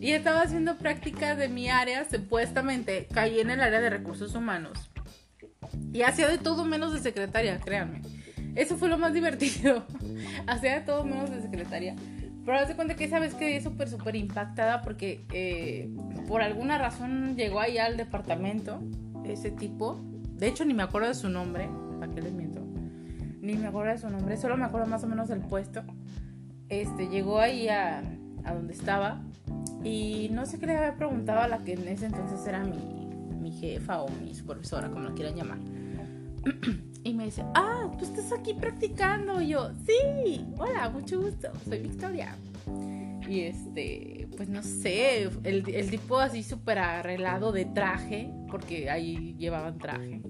Y 0.00 0.12
estaba 0.12 0.42
haciendo 0.42 0.78
prácticas 0.78 1.38
de 1.38 1.48
mi 1.48 1.68
área, 1.68 2.06
supuestamente 2.08 3.06
caí 3.12 3.40
en 3.40 3.50
el 3.50 3.60
área 3.60 3.80
de 3.80 3.90
recursos 3.90 4.34
humanos. 4.34 4.91
Y 5.92 6.02
hacía 6.02 6.28
de 6.28 6.38
todo 6.38 6.64
menos 6.64 6.92
de 6.92 7.00
secretaria, 7.00 7.58
créanme. 7.60 8.00
Eso 8.54 8.76
fue 8.76 8.88
lo 8.88 8.98
más 8.98 9.12
divertido. 9.14 9.84
hacía 10.46 10.76
de 10.76 10.80
todo 10.80 11.04
menos 11.04 11.30
de 11.30 11.42
secretaria. 11.42 11.94
Pero 12.44 12.58
hace 12.58 12.74
cuenta 12.74 12.96
que 12.96 13.04
esa 13.04 13.20
vez 13.20 13.34
quedé 13.34 13.60
súper, 13.60 13.88
súper 13.88 14.16
impactada 14.16 14.82
porque 14.82 15.24
eh, 15.32 15.94
por 16.26 16.42
alguna 16.42 16.76
razón 16.76 17.36
llegó 17.36 17.60
ahí 17.60 17.78
al 17.78 17.96
departamento 17.96 18.80
ese 19.24 19.52
tipo. 19.52 20.00
De 20.34 20.48
hecho, 20.48 20.64
ni 20.64 20.74
me 20.74 20.82
acuerdo 20.82 21.08
de 21.08 21.14
su 21.14 21.28
nombre. 21.28 21.68
¿Para 22.00 22.12
qué 22.12 22.20
les 22.20 22.32
miento? 22.32 22.62
Ni 23.40 23.54
me 23.54 23.68
acuerdo 23.68 23.92
de 23.92 23.98
su 23.98 24.10
nombre. 24.10 24.36
Solo 24.36 24.56
me 24.56 24.64
acuerdo 24.64 24.88
más 24.88 25.04
o 25.04 25.06
menos 25.06 25.28
del 25.28 25.40
puesto. 25.40 25.84
Este, 26.68 27.08
llegó 27.08 27.38
ahí 27.38 27.68
a, 27.68 28.02
a 28.44 28.54
donde 28.54 28.72
estaba. 28.72 29.22
Y 29.84 30.28
no 30.32 30.44
sé 30.46 30.58
qué 30.58 30.66
le 30.66 30.76
había 30.76 30.96
preguntado 30.96 31.40
a 31.40 31.48
la 31.48 31.58
que 31.58 31.74
en 31.74 31.86
ese 31.86 32.06
entonces 32.06 32.44
era 32.46 32.64
mi, 32.64 33.01
mi 33.42 33.50
jefa 33.50 34.02
o 34.02 34.08
mi 34.08 34.34
supervisora, 34.34 34.88
como 34.88 35.08
la 35.08 35.14
quieran 35.14 35.36
llamar. 35.36 35.58
y 37.04 37.14
me 37.14 37.24
dice, 37.26 37.44
ah, 37.54 37.90
tú 37.98 38.04
estás 38.04 38.32
aquí 38.32 38.54
practicando. 38.54 39.40
Y 39.40 39.48
yo, 39.48 39.70
sí, 39.86 40.46
hola, 40.58 40.88
mucho 40.90 41.20
gusto, 41.20 41.48
soy 41.68 41.80
Victoria. 41.80 42.36
Y 43.28 43.40
este, 43.42 44.28
pues 44.36 44.48
no 44.48 44.62
sé, 44.62 45.30
el, 45.44 45.90
tipo 45.90 46.18
así 46.18 46.42
súper 46.42 46.78
arreglado 46.78 47.52
de 47.52 47.64
traje, 47.64 48.30
porque 48.50 48.90
ahí 48.90 49.34
llevaban 49.38 49.78
traje. 49.78 50.22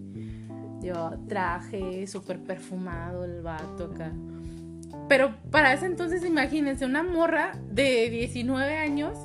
Llevaba 0.81 1.19
traje, 1.29 2.07
súper 2.07 2.41
perfumado 2.41 3.25
el 3.25 3.43
vato 3.43 3.85
acá. 3.85 4.13
Pero 5.09 5.35
para 5.51 5.73
ese 5.73 5.87
entonces, 5.87 6.25
imagínense, 6.25 6.85
una 6.85 7.03
morra 7.03 7.53
de 7.71 8.11
19 8.11 8.77
años 8.77 9.17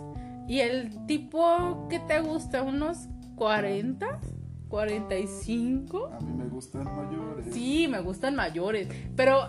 y 0.48 0.60
el 0.60 1.06
tipo 1.06 1.88
que 1.90 2.00
te 2.00 2.20
gusta, 2.20 2.64
unos 2.64 3.10
40, 3.38 4.20
45. 4.68 6.08
A 6.08 6.20
mí 6.20 6.34
me 6.34 6.46
gustan 6.48 6.84
mayores. 6.84 7.46
Sí, 7.54 7.88
me 7.88 8.02
gustan 8.02 8.36
mayores. 8.36 8.90
Pero, 9.16 9.48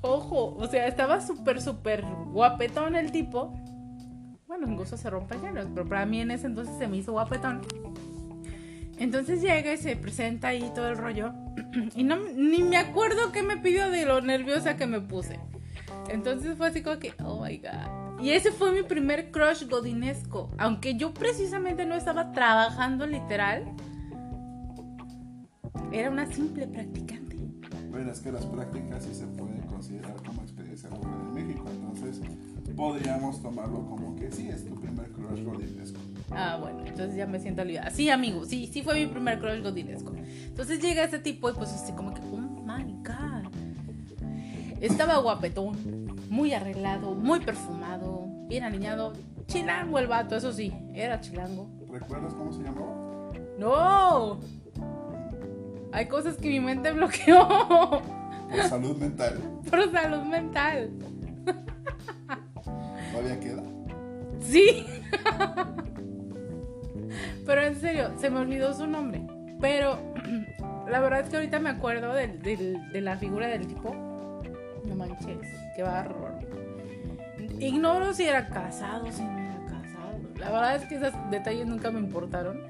ojo, 0.00 0.54
o 0.56 0.66
sea, 0.68 0.86
estaba 0.86 1.20
súper, 1.20 1.60
súper 1.60 2.04
guapetón 2.32 2.94
el 2.94 3.10
tipo. 3.10 3.52
Bueno, 4.46 4.68
en 4.68 4.76
gusto 4.76 4.96
se 4.96 5.10
rompe 5.10 5.36
llenos, 5.38 5.66
pero 5.74 5.88
para 5.88 6.06
mí 6.06 6.20
en 6.20 6.30
ese 6.30 6.46
entonces 6.46 6.76
se 6.78 6.86
me 6.86 6.98
hizo 6.98 7.12
guapetón. 7.12 7.62
Entonces 8.96 9.42
llega 9.42 9.72
y 9.72 9.76
se 9.76 9.96
presenta 9.96 10.48
ahí 10.48 10.70
todo 10.74 10.88
el 10.88 10.96
rollo. 10.96 11.32
Y 11.96 12.04
no, 12.04 12.16
ni 12.16 12.62
me 12.62 12.76
acuerdo 12.78 13.32
qué 13.32 13.42
me 13.42 13.56
pidió 13.56 13.90
de 13.90 14.06
lo 14.06 14.20
nerviosa 14.20 14.76
que 14.76 14.86
me 14.86 15.00
puse. 15.00 15.40
Entonces 16.08 16.56
fue 16.56 16.68
así 16.68 16.82
como 16.82 16.98
que, 16.98 17.12
oh 17.22 17.44
my 17.44 17.58
god. 17.58 18.05
Y 18.20 18.30
ese 18.30 18.50
fue 18.50 18.72
mi 18.72 18.82
primer 18.82 19.30
crush 19.30 19.68
godinesco. 19.68 20.50
Aunque 20.58 20.96
yo 20.96 21.12
precisamente 21.12 21.84
no 21.84 21.94
estaba 21.94 22.32
trabajando 22.32 23.06
literal, 23.06 23.64
era 25.92 26.10
una 26.10 26.26
simple 26.26 26.66
practicante. 26.66 27.36
Bueno, 27.90 28.12
es 28.12 28.20
que 28.20 28.32
las 28.32 28.44
prácticas 28.46 29.04
sí 29.04 29.14
se 29.14 29.26
pueden 29.26 29.62
considerar 29.62 30.16
como 30.16 30.42
experiencia 30.42 30.88
laboral 30.90 31.20
en 31.28 31.34
México. 31.34 31.64
Entonces 31.70 32.20
podríamos 32.74 33.40
tomarlo 33.42 33.86
como 33.86 34.16
que 34.16 34.30
sí 34.30 34.48
es 34.48 34.64
tu 34.64 34.74
primer 34.74 35.10
crush 35.12 35.42
godinesco. 35.42 36.00
Ah, 36.30 36.58
bueno, 36.60 36.80
entonces 36.84 37.16
ya 37.16 37.26
me 37.26 37.38
siento 37.38 37.62
olvidada. 37.62 37.90
Sí, 37.90 38.10
amigo, 38.10 38.44
sí, 38.44 38.68
sí 38.72 38.82
fue 38.82 38.94
mi 38.94 39.06
primer 39.06 39.38
crush 39.38 39.62
godinesco. 39.62 40.12
Entonces 40.16 40.80
llega 40.80 41.04
ese 41.04 41.18
tipo 41.18 41.48
y 41.48 41.52
pues 41.52 41.70
así 41.70 41.92
como 41.92 42.12
que, 42.12 42.20
oh 42.20 42.36
my 42.38 42.84
god. 43.02 43.50
Estaba 44.80 45.18
guapetón, 45.18 46.05
muy 46.28 46.52
arreglado, 46.52 47.14
muy 47.14 47.40
perfumado, 47.40 48.26
bien 48.48 48.64
alineado. 48.64 49.12
Chilango 49.46 49.98
el 49.98 50.06
vato, 50.06 50.36
eso 50.36 50.52
sí, 50.52 50.72
era 50.94 51.20
chilango. 51.20 51.68
¿Recuerdas 51.90 52.34
cómo 52.34 52.52
se 52.52 52.62
llamaba? 52.62 52.94
No. 53.58 54.40
Hay 55.92 56.06
cosas 56.06 56.36
que 56.36 56.48
mi 56.48 56.60
mente 56.60 56.92
bloqueó. 56.92 58.02
Por 58.50 58.62
salud 58.68 58.96
mental. 58.96 59.40
Por 59.70 59.90
salud 59.90 60.22
mental. 60.24 60.90
¿Todavía 63.12 63.40
queda? 63.40 63.62
Sí. 64.40 64.84
Pero 67.46 67.62
en 67.62 67.76
serio, 67.76 68.10
se 68.18 68.30
me 68.30 68.40
olvidó 68.40 68.74
su 68.74 68.86
nombre. 68.86 69.22
Pero 69.60 69.98
la 70.90 71.00
verdad 71.00 71.20
es 71.20 71.30
que 71.30 71.36
ahorita 71.36 71.60
me 71.60 71.70
acuerdo 71.70 72.12
de 72.12 73.00
la 73.00 73.16
figura 73.16 73.46
del 73.46 73.66
tipo 73.66 73.94
no 74.86 74.94
manches, 74.94 75.48
qué 75.76 75.82
barro. 75.82 76.40
Ignoro 77.60 78.12
si 78.14 78.24
era 78.24 78.48
casado, 78.48 79.12
si 79.12 79.22
no 79.22 79.38
era 79.38 79.64
casado. 79.66 80.18
La 80.38 80.50
verdad 80.50 80.76
es 80.76 80.84
que 80.86 80.96
esos 80.96 81.12
detalles 81.30 81.66
nunca 81.66 81.90
me 81.90 82.00
importaron. 82.00 82.60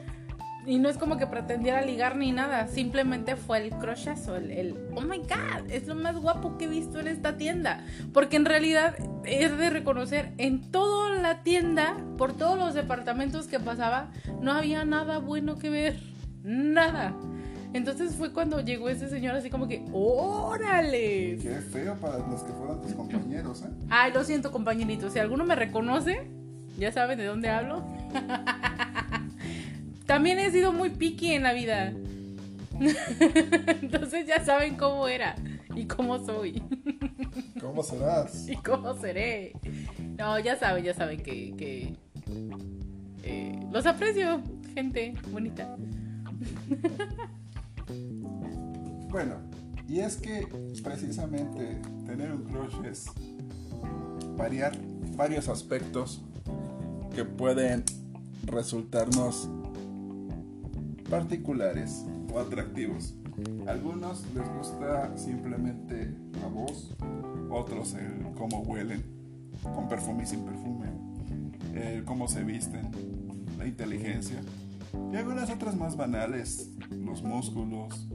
Y 0.66 0.80
no 0.80 0.88
es 0.88 0.98
como 0.98 1.16
que 1.16 1.28
pretendiera 1.28 1.80
ligar 1.82 2.16
ni 2.16 2.32
nada, 2.32 2.66
simplemente 2.66 3.36
fue 3.36 3.58
el 3.58 3.70
crushazo, 3.70 4.34
el, 4.34 4.50
el, 4.50 4.76
oh 4.96 5.00
my 5.00 5.18
god, 5.18 5.70
es 5.70 5.86
lo 5.86 5.94
más 5.94 6.16
guapo 6.16 6.58
que 6.58 6.64
he 6.64 6.68
visto 6.68 6.98
en 6.98 7.06
esta 7.06 7.36
tienda. 7.36 7.84
Porque 8.12 8.34
en 8.34 8.44
realidad 8.44 8.96
es 9.24 9.56
de 9.56 9.70
reconocer, 9.70 10.32
en 10.38 10.72
toda 10.72 11.10
la 11.20 11.44
tienda, 11.44 11.96
por 12.18 12.32
todos 12.32 12.58
los 12.58 12.74
departamentos 12.74 13.46
que 13.46 13.60
pasaba, 13.60 14.10
no 14.40 14.50
había 14.50 14.84
nada 14.84 15.18
bueno 15.18 15.56
que 15.56 15.70
ver, 15.70 16.00
nada. 16.42 17.14
Entonces 17.72 18.14
fue 18.14 18.32
cuando 18.32 18.60
llegó 18.60 18.88
ese 18.88 19.08
señor 19.08 19.34
así 19.34 19.50
como 19.50 19.68
que, 19.68 19.84
¡órale! 19.92 21.38
Qué 21.42 21.60
feo 21.72 21.94
para 21.96 22.18
los 22.18 22.42
que 22.42 22.52
fueron 22.52 22.80
tus 22.80 22.92
compañeros, 22.92 23.62
¿eh? 23.62 23.70
Ay, 23.90 24.12
lo 24.12 24.24
siento 24.24 24.50
compañerito, 24.52 25.10
si 25.10 25.18
alguno 25.18 25.44
me 25.44 25.54
reconoce, 25.54 26.30
ya 26.78 26.92
saben 26.92 27.18
de 27.18 27.24
dónde 27.26 27.50
hablo. 27.50 27.84
También 30.06 30.38
he 30.38 30.50
sido 30.50 30.72
muy 30.72 30.90
picky 30.90 31.32
en 31.32 31.42
la 31.42 31.52
vida. 31.52 31.92
Entonces 33.82 34.26
ya 34.26 34.44
saben 34.44 34.76
cómo 34.76 35.08
era 35.08 35.34
y 35.74 35.86
cómo 35.86 36.24
soy. 36.24 36.62
¿Cómo 37.60 37.82
serás? 37.82 38.48
Y 38.48 38.56
cómo 38.56 38.94
seré. 38.94 39.52
No, 40.18 40.38
ya 40.38 40.56
saben, 40.56 40.84
ya 40.84 40.94
saben 40.94 41.22
que, 41.22 41.54
que 41.56 41.96
eh, 43.22 43.58
los 43.72 43.84
aprecio, 43.86 44.42
gente 44.74 45.14
bonita. 45.30 45.76
Bueno, 49.08 49.34
y 49.88 50.00
es 50.00 50.16
que 50.16 50.46
precisamente 50.82 51.80
tener 52.06 52.32
un 52.32 52.44
crush 52.44 52.84
es 52.84 53.06
variar 54.36 54.76
varios 55.16 55.48
aspectos 55.48 56.22
que 57.14 57.24
pueden 57.24 57.84
resultarnos 58.44 59.48
particulares 61.08 62.04
o 62.32 62.38
atractivos. 62.38 63.14
Algunos 63.66 64.24
les 64.34 64.48
gusta 64.54 65.16
simplemente 65.16 66.14
la 66.40 66.48
voz, 66.48 66.94
otros 67.50 67.94
el 67.94 68.32
cómo 68.34 68.60
huelen, 68.62 69.04
con 69.62 69.88
perfume 69.88 70.24
y 70.24 70.26
sin 70.26 70.44
perfume, 70.44 70.88
el 71.74 72.04
cómo 72.04 72.28
se 72.28 72.42
visten, 72.44 72.90
la 73.58 73.66
inteligencia, 73.66 74.40
y 75.12 75.16
algunas 75.16 75.50
otras 75.50 75.76
más 75.76 75.96
banales, 75.96 76.70
los 76.90 77.22
músculos, 77.22 78.08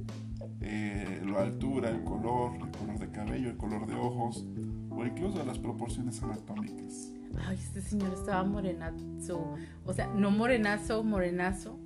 eh, 0.61 1.21
la 1.25 1.41
altura, 1.41 1.89
el 1.89 2.03
color, 2.03 2.53
el 2.55 2.71
color 2.71 2.99
de 2.99 3.09
cabello, 3.09 3.49
el 3.49 3.57
color 3.57 3.87
de 3.87 3.95
ojos, 3.95 4.45
o 4.91 5.03
incluso 5.05 5.43
las 5.43 5.57
proporciones 5.57 6.21
anatómicas. 6.21 7.11
Ay, 7.47 7.57
este 7.57 7.81
señor 7.81 8.13
estaba 8.13 8.43
morenazo. 8.43 9.55
O 9.85 9.93
sea, 9.93 10.07
no 10.07 10.29
morenazo, 10.31 11.03
morenazo. 11.03 11.79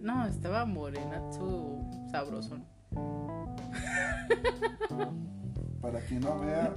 No, 0.00 0.26
estaba 0.26 0.66
morenazo 0.66 1.80
sabroso. 2.10 2.58
Para 5.80 6.00
quien 6.00 6.20
no 6.20 6.40
vea, 6.40 6.76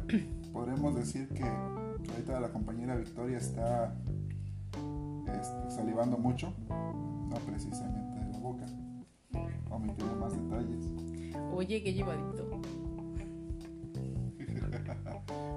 podremos 0.53 0.95
decir 0.95 1.27
que 1.29 1.43
ahorita 1.43 2.39
la 2.39 2.49
compañera 2.49 2.95
Victoria 2.95 3.37
está 3.37 3.95
este, 5.27 5.71
salivando 5.71 6.17
mucho, 6.17 6.53
no 6.69 7.35
precisamente 7.45 8.19
de 8.19 8.31
la 8.31 8.37
boca. 8.37 8.65
Omitiré 9.69 10.15
más 10.15 10.33
detalles. 10.33 11.10
Oye, 11.53 11.83
qué 11.83 11.93
llevadito. 11.93 12.61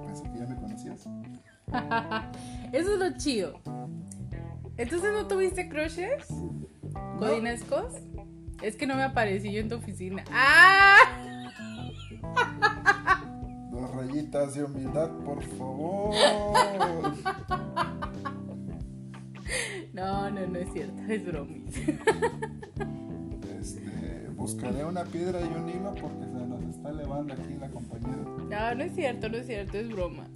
Pensé 0.07 0.31
que 0.33 0.39
ya 0.39 0.47
me 0.47 0.57
conocías. 0.57 1.09
Eso 2.73 2.93
es 2.93 2.99
lo 2.99 3.17
chido. 3.17 3.61
Entonces, 4.77 5.13
¿no 5.13 5.27
tuviste 5.27 5.69
crushes? 5.69 6.27
¿Codinescos? 7.19 7.95
Es 8.63 8.77
que 8.77 8.87
no 8.87 8.95
me 8.97 9.03
aparecí 9.03 9.53
yo 9.53 9.61
en 9.61 9.69
tu 9.69 9.77
oficina. 9.77 10.25
¡Ah! 10.33 10.97
Dos 13.71 13.91
rayitas 13.95 14.55
de 14.55 14.65
humildad, 14.65 15.11
por 15.25 15.43
favor. 15.43 16.15
No, 19.93 20.29
no, 20.29 20.45
no 20.49 20.59
es 20.59 20.73
cierto, 20.73 21.01
es 21.09 21.25
bromis. 21.25 21.63
Buscaré 24.65 24.85
una 24.87 25.05
piedra 25.05 25.41
y 25.43 25.45
un 25.45 25.69
hilo 25.69 25.95
porque 25.95 26.25
se 26.25 26.47
nos 26.47 26.63
está 26.63 26.89
elevando 26.89 27.35
aquí 27.35 27.55
la 27.61 27.69
compañera. 27.69 28.17
No, 28.49 28.75
no 28.75 28.85
es 28.85 28.95
cierto, 28.95 29.29
no 29.29 29.37
es 29.37 29.47
cierto, 29.47 29.77
es 29.77 29.89
broma. 29.91 30.27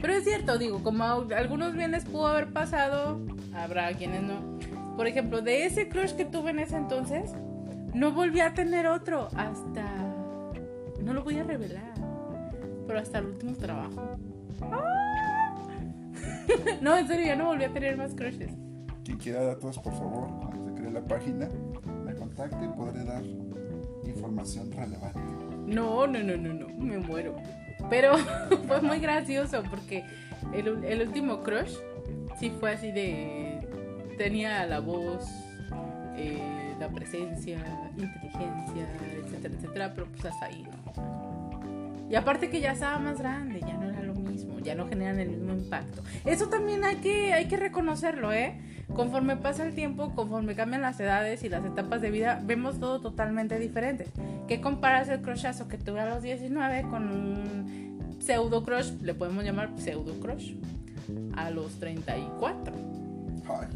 Pero 0.00 0.12
es 0.12 0.24
cierto, 0.24 0.58
digo, 0.58 0.82
como 0.82 1.04
a 1.04 1.14
algunos 1.36 1.74
bienes 1.74 2.04
pudo 2.04 2.26
haber 2.26 2.52
pasado, 2.52 3.20
habrá 3.54 3.92
quienes 3.92 4.24
no. 4.24 4.58
Por 4.96 5.06
ejemplo, 5.06 5.40
de 5.40 5.66
ese 5.66 5.88
crush 5.88 6.14
que 6.14 6.24
tuve 6.24 6.50
en 6.50 6.58
ese 6.58 6.76
entonces, 6.76 7.32
no 7.94 8.12
volví 8.12 8.40
a 8.40 8.54
tener 8.54 8.88
otro 8.88 9.28
hasta... 9.36 9.84
No 11.00 11.14
lo 11.14 11.22
voy 11.22 11.38
a 11.38 11.44
revelar, 11.44 11.94
pero 12.88 12.98
hasta 12.98 13.18
el 13.18 13.26
último 13.26 13.54
trabajo. 13.54 14.18
¡Ah! 14.62 15.54
no, 16.80 16.96
en 16.96 17.06
serio, 17.06 17.26
ya 17.26 17.36
no 17.36 17.46
volví 17.46 17.62
a 17.62 17.72
tener 17.72 17.96
más 17.96 18.16
crushes. 18.16 18.50
Quien 19.04 19.18
quiera 19.18 19.44
datos, 19.44 19.78
por 19.78 19.92
favor, 19.92 20.28
se 20.66 20.74
cree 20.74 20.90
la 20.90 21.04
página, 21.04 21.48
y 22.36 22.76
podré 22.76 23.04
dar 23.04 23.22
información 24.04 24.70
relevante. 24.72 25.20
No, 25.66 26.06
no, 26.06 26.18
no, 26.20 26.36
no, 26.36 26.52
no, 26.52 26.68
me 26.68 26.98
muero. 26.98 27.36
Pero 27.88 28.16
fue 28.66 28.80
muy 28.82 28.98
gracioso 28.98 29.62
porque 29.70 30.04
el, 30.52 30.84
el 30.84 31.06
último 31.06 31.42
crush 31.42 31.76
sí 32.38 32.50
fue 32.58 32.72
así 32.72 32.90
de... 32.90 33.60
Tenía 34.18 34.64
la 34.66 34.80
voz, 34.80 35.24
eh, 36.16 36.74
la 36.78 36.88
presencia, 36.88 37.58
inteligencia, 37.96 38.88
etcétera, 39.24 39.54
etcétera, 39.54 39.92
pero 39.94 40.06
pues 40.06 40.24
hasta 40.24 40.46
ahí, 40.46 40.62
¿no? 40.62 42.08
Y 42.08 42.14
aparte 42.14 42.48
que 42.48 42.60
ya 42.60 42.72
estaba 42.72 42.98
más 42.98 43.18
grande, 43.18 43.60
ya 43.60 43.74
no 43.74 43.90
ya 44.64 44.74
no 44.74 44.88
generan 44.88 45.20
el 45.20 45.28
mismo 45.28 45.52
impacto. 45.52 46.02
Eso 46.24 46.48
también 46.48 46.84
hay 46.84 46.96
que, 46.96 47.32
hay 47.32 47.46
que 47.46 47.56
reconocerlo, 47.56 48.32
¿eh? 48.32 48.58
Conforme 48.92 49.36
pasa 49.36 49.64
el 49.64 49.74
tiempo, 49.74 50.14
conforme 50.14 50.54
cambian 50.54 50.82
las 50.82 50.98
edades 51.00 51.42
y 51.44 51.48
las 51.48 51.64
etapas 51.64 52.00
de 52.00 52.10
vida, 52.10 52.40
vemos 52.44 52.80
todo 52.80 53.00
totalmente 53.00 53.58
diferente. 53.58 54.06
¿Qué 54.48 54.60
comparas 54.60 55.08
el 55.08 55.20
crushazo 55.22 55.68
que 55.68 55.78
tuve 55.78 56.00
a 56.00 56.06
los 56.06 56.22
19 56.22 56.82
con 56.82 57.08
un 57.08 58.18
pseudo 58.20 58.62
crush, 58.62 58.90
le 59.02 59.14
podemos 59.14 59.44
llamar 59.44 59.70
pseudo 59.76 60.18
crush, 60.20 60.54
a 61.36 61.50
los 61.50 61.78
34? 61.80 62.74
Ay, 63.48 63.68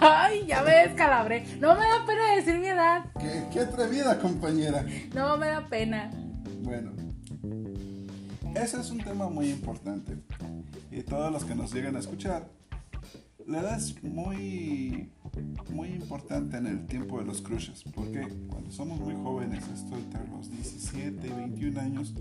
Ay, 0.00 0.46
ya 0.46 0.62
ves, 0.62 0.92
calabré. 0.94 1.44
No 1.60 1.74
me 1.74 1.80
da 1.80 2.06
pena 2.06 2.34
decir 2.36 2.58
mi 2.58 2.68
edad. 2.68 3.04
qué, 3.20 3.44
qué 3.52 3.60
atrevida 3.60 4.18
compañera. 4.18 4.84
No 5.14 5.36
me 5.36 5.46
da 5.46 5.66
pena. 5.68 6.10
Bueno, 6.62 6.92
ese 8.54 8.80
es 8.80 8.90
un 8.90 8.98
tema 8.98 9.28
muy 9.28 9.50
importante. 9.50 10.16
Y 10.90 11.02
todos 11.02 11.32
los 11.32 11.44
que 11.44 11.54
nos 11.54 11.72
llegan 11.72 11.96
a 11.96 11.98
escuchar, 11.98 12.48
la 13.46 13.60
edad 13.60 13.76
es 13.76 14.02
muy, 14.02 15.10
muy 15.70 15.88
importante 15.88 16.56
en 16.56 16.66
el 16.66 16.86
tiempo 16.86 17.18
de 17.18 17.26
los 17.26 17.42
crushes. 17.42 17.84
Porque 17.94 18.26
cuando 18.48 18.70
somos 18.70 19.00
muy 19.00 19.14
jóvenes, 19.14 19.64
esto 19.68 19.96
entre 19.96 20.26
los 20.28 20.50
17 20.50 21.26
y 21.26 21.30
21 21.30 21.80
años, 21.80 22.14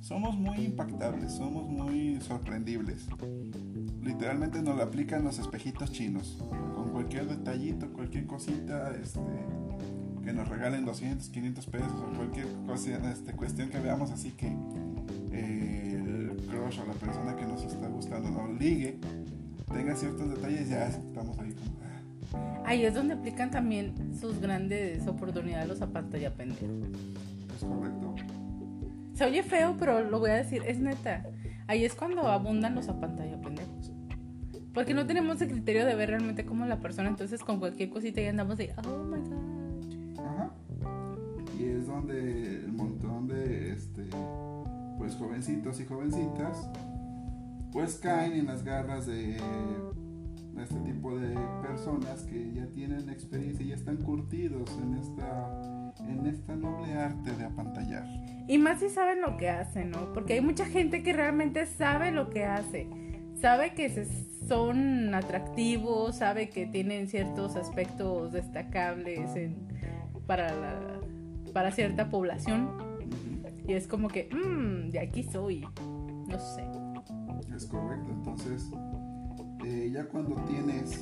somos 0.00 0.36
muy 0.36 0.64
impactables, 0.64 1.32
somos 1.32 1.68
muy 1.68 2.20
sorprendibles. 2.20 3.06
Literalmente 4.02 4.60
nos 4.62 4.76
lo 4.76 4.82
aplican 4.82 5.22
los 5.22 5.38
espejitos 5.38 5.92
chinos. 5.92 6.38
Con 6.74 6.90
cualquier 6.90 7.28
detallito, 7.28 7.92
cualquier 7.92 8.26
cosita, 8.26 8.90
este, 8.96 9.20
que 10.24 10.32
nos 10.32 10.48
regalen 10.48 10.84
200, 10.84 11.28
500 11.28 11.66
pesos 11.66 11.92
o 11.92 12.16
cualquier 12.16 12.46
cosa, 12.66 13.12
este, 13.12 13.32
cuestión 13.32 13.70
que 13.70 13.78
veamos 13.78 14.10
así 14.10 14.32
que 14.32 14.56
crush 16.72 16.80
o 16.80 16.86
la 16.86 16.94
persona 16.94 17.36
que 17.36 17.44
nos 17.44 17.62
está 17.64 17.88
gustando 17.88 18.30
nos 18.30 18.58
ligue, 18.58 18.98
tenga 19.72 19.94
ciertos 19.94 20.30
detalles, 20.30 20.68
ya 20.68 20.86
estamos 20.86 21.38
ahí 21.38 21.52
como... 21.52 21.72
ah, 22.34 22.62
Ahí 22.66 22.84
es 22.84 22.94
donde 22.94 23.14
aplican 23.14 23.50
también 23.50 23.94
sus 24.18 24.40
grandes 24.40 25.06
oportunidades 25.06 25.68
los 25.68 25.82
apantalla 25.82 26.32
pendejo. 26.34 26.66
Es 27.54 27.64
correcto. 27.64 28.14
Se 29.14 29.24
oye 29.24 29.42
feo, 29.42 29.76
pero 29.78 30.02
lo 30.08 30.18
voy 30.18 30.30
a 30.30 30.34
decir, 30.34 30.62
es 30.66 30.78
neta. 30.78 31.24
Ahí 31.66 31.84
es 31.84 31.94
cuando 31.94 32.22
abundan 32.22 32.74
los 32.74 32.88
apantalla 32.88 33.40
pendejos. 33.40 33.92
Porque 34.74 34.94
no 34.94 35.06
tenemos 35.06 35.40
el 35.42 35.48
criterio 35.48 35.84
de 35.84 35.94
ver 35.94 36.10
realmente 36.10 36.46
cómo 36.46 36.64
la 36.64 36.80
persona, 36.80 37.08
entonces 37.08 37.42
con 37.44 37.58
cualquier 37.58 37.90
cosita 37.90 38.22
ya 38.22 38.30
andamos 38.30 38.56
de, 38.56 38.72
oh 38.86 39.04
my 39.04 39.20
god. 39.20 40.26
Ajá. 40.26 40.50
Y 41.58 41.64
es 41.64 41.86
donde 41.86 42.64
pues 45.02 45.16
jovencitos 45.16 45.80
y 45.80 45.84
jovencitas 45.84 46.70
pues 47.72 47.96
caen 47.96 48.34
en 48.34 48.46
las 48.46 48.62
garras 48.62 49.06
de 49.06 49.36
este 50.62 50.78
tipo 50.84 51.18
de 51.18 51.34
personas 51.66 52.22
que 52.22 52.52
ya 52.52 52.66
tienen 52.66 53.08
experiencia 53.08 53.64
y 53.66 53.70
ya 53.70 53.74
están 53.74 53.96
curtidos 53.96 54.70
en 54.80 54.94
esta 54.94 55.92
en 56.08 56.26
esta 56.26 56.54
noble 56.54 56.94
arte 56.94 57.32
de 57.32 57.44
apantallar. 57.44 58.06
Y 58.46 58.58
más 58.58 58.78
si 58.78 58.88
saben 58.90 59.20
lo 59.22 59.36
que 59.36 59.48
hacen, 59.50 59.90
¿no? 59.90 60.12
Porque 60.12 60.34
hay 60.34 60.40
mucha 60.40 60.66
gente 60.66 61.02
que 61.02 61.12
realmente 61.12 61.66
sabe 61.66 62.12
lo 62.12 62.30
que 62.30 62.44
hace. 62.44 62.86
sabe 63.40 63.74
que 63.74 63.88
se- 63.88 64.06
son 64.46 65.12
atractivos, 65.14 66.16
sabe 66.18 66.48
que 66.48 66.66
tienen 66.66 67.08
ciertos 67.08 67.56
aspectos 67.56 68.32
destacables 68.32 69.30
para, 70.28 71.00
para 71.52 71.72
cierta 71.72 72.08
población. 72.08 72.91
Y 73.66 73.72
es 73.72 73.86
como 73.86 74.08
que, 74.08 74.28
mmm, 74.32 74.90
de 74.90 75.00
aquí 75.00 75.22
soy. 75.22 75.64
No 76.28 76.38
sé. 76.38 76.64
Es 77.54 77.66
correcto, 77.66 78.10
entonces 78.10 78.70
eh, 79.64 79.90
ya 79.92 80.06
cuando 80.06 80.36
tienes 80.46 81.00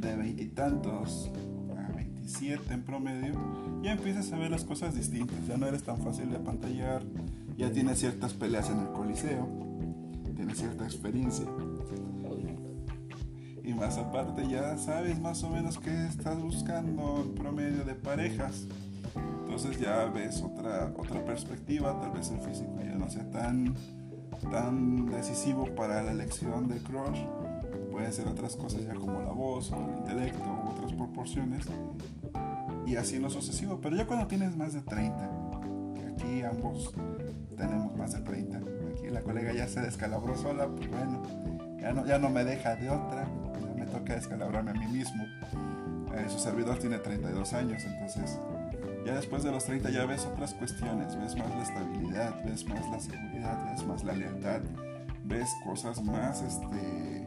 de 0.00 0.16
veintitantos 0.16 1.30
a 1.76 1.92
27 1.92 2.74
en 2.74 2.82
promedio, 2.82 3.34
ya 3.82 3.92
empiezas 3.92 4.32
a 4.32 4.38
ver 4.38 4.50
las 4.50 4.64
cosas 4.64 4.94
distintas, 4.94 5.46
ya 5.46 5.56
no 5.56 5.66
eres 5.66 5.84
tan 5.84 5.98
fácil 5.98 6.30
de 6.30 6.36
apantallar, 6.36 7.02
ya 7.56 7.70
tienes 7.70 8.00
ciertas 8.00 8.34
peleas 8.34 8.68
en 8.70 8.80
el 8.80 8.88
coliseo, 8.88 9.48
tienes 10.34 10.58
cierta 10.58 10.84
experiencia 10.84 11.46
y 13.64 13.74
más 13.74 13.96
aparte 13.96 14.46
ya 14.48 14.76
sabes 14.76 15.20
más 15.20 15.42
o 15.44 15.50
menos 15.50 15.78
qué 15.78 16.06
estás 16.06 16.40
buscando 16.42 17.22
en 17.24 17.34
promedio 17.34 17.84
de 17.84 17.94
parejas. 17.94 18.66
Entonces 19.54 19.78
ya 19.78 20.06
ves 20.06 20.40
otra, 20.40 20.90
otra 20.96 21.22
perspectiva, 21.26 22.00
tal 22.00 22.12
vez 22.12 22.30
el 22.30 22.40
físico 22.40 22.72
ya 22.82 22.94
no 22.94 23.10
sea 23.10 23.30
tan, 23.30 23.74
tan 24.50 25.10
decisivo 25.10 25.66
para 25.74 26.02
la 26.02 26.12
elección 26.12 26.68
del 26.68 26.82
crush. 26.82 27.20
Pueden 27.90 28.10
ser 28.14 28.28
otras 28.28 28.56
cosas 28.56 28.82
ya 28.82 28.94
como 28.94 29.20
la 29.20 29.30
voz 29.30 29.70
o 29.72 29.76
el 29.76 29.98
intelecto 29.98 30.42
u 30.42 30.70
otras 30.70 30.94
proporciones. 30.94 31.66
Y 32.86 32.96
así 32.96 33.16
en 33.16 33.22
lo 33.22 33.28
sucesivo. 33.28 33.78
Pero 33.82 33.94
ya 33.94 34.06
cuando 34.06 34.26
tienes 34.26 34.56
más 34.56 34.72
de 34.72 34.80
30, 34.80 35.30
que 35.96 36.06
aquí 36.06 36.42
ambos 36.44 36.94
tenemos 37.54 37.94
más 37.94 38.14
de 38.14 38.20
30, 38.22 38.56
aquí 38.56 39.10
la 39.10 39.20
colega 39.20 39.52
ya 39.52 39.68
se 39.68 39.82
descalabró 39.82 40.34
sola, 40.34 40.66
pues 40.66 40.88
bueno, 40.88 41.22
ya 41.78 41.92
no, 41.92 42.06
ya 42.06 42.18
no 42.18 42.30
me 42.30 42.42
deja 42.42 42.74
de 42.76 42.88
otra, 42.88 43.28
ya 43.60 43.74
me 43.74 43.84
toca 43.84 44.14
descalabrarme 44.14 44.70
a 44.70 44.74
mí 44.74 44.86
mismo. 44.86 45.22
Eh, 46.14 46.24
su 46.28 46.38
servidor 46.38 46.78
tiene 46.78 46.96
32 46.96 47.52
años, 47.52 47.84
entonces 47.84 48.38
ya 49.04 49.14
después 49.16 49.42
de 49.42 49.50
los 49.50 49.64
30 49.64 49.90
ya 49.90 50.04
ves 50.06 50.24
otras 50.26 50.54
cuestiones, 50.54 51.16
ves 51.18 51.36
más 51.36 51.50
la 51.50 51.62
estabilidad, 51.62 52.44
ves 52.44 52.66
más 52.68 52.90
la 52.90 53.00
seguridad, 53.00 53.70
ves 53.72 53.86
más 53.86 54.04
la 54.04 54.12
lealtad, 54.14 54.60
ves 55.24 55.48
cosas 55.64 56.02
más, 56.02 56.42
este, 56.42 57.26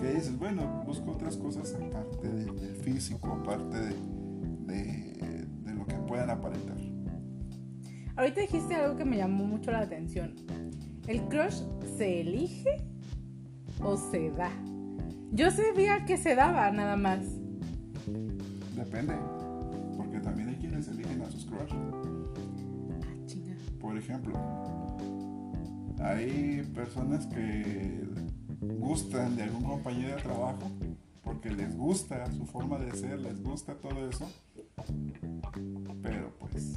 que 0.00 0.14
dices, 0.14 0.38
bueno, 0.38 0.82
busco 0.86 1.12
otras 1.12 1.36
cosas 1.36 1.74
aparte 1.74 2.28
de- 2.28 2.52
del 2.52 2.76
físico, 2.76 3.28
aparte 3.40 3.78
de, 3.78 3.94
de- 4.66 5.46
de 5.64 5.74
lo 5.74 5.86
que 5.86 5.94
puedan 6.06 6.30
aparentar. 6.30 6.76
Ahorita 8.16 8.40
dijiste 8.42 8.74
algo 8.74 8.96
que 8.96 9.04
me 9.04 9.16
llamó 9.16 9.44
mucho 9.44 9.70
la 9.72 9.80
atención. 9.80 10.34
¿El 11.06 11.22
crush 11.28 11.62
se 11.96 12.20
elige 12.20 12.84
o 13.82 13.96
se 13.96 14.30
da? 14.30 14.50
Yo 15.32 15.50
sabía 15.50 16.04
que 16.04 16.16
se 16.16 16.34
daba 16.34 16.70
nada 16.70 16.96
más. 16.96 17.20
Depende, 18.76 19.14
ejemplo, 24.00 24.34
hay 26.00 26.62
personas 26.74 27.26
que 27.26 28.04
gustan 28.78 29.36
de 29.36 29.44
algún 29.44 29.64
compañero 29.64 30.16
de 30.16 30.22
trabajo 30.22 30.70
porque 31.22 31.50
les 31.50 31.76
gusta 31.76 32.26
su 32.32 32.46
forma 32.46 32.78
de 32.78 32.92
ser, 32.92 33.20
les 33.20 33.42
gusta 33.42 33.74
todo 33.74 34.08
eso, 34.08 34.28
pero 36.02 36.34
pues 36.38 36.74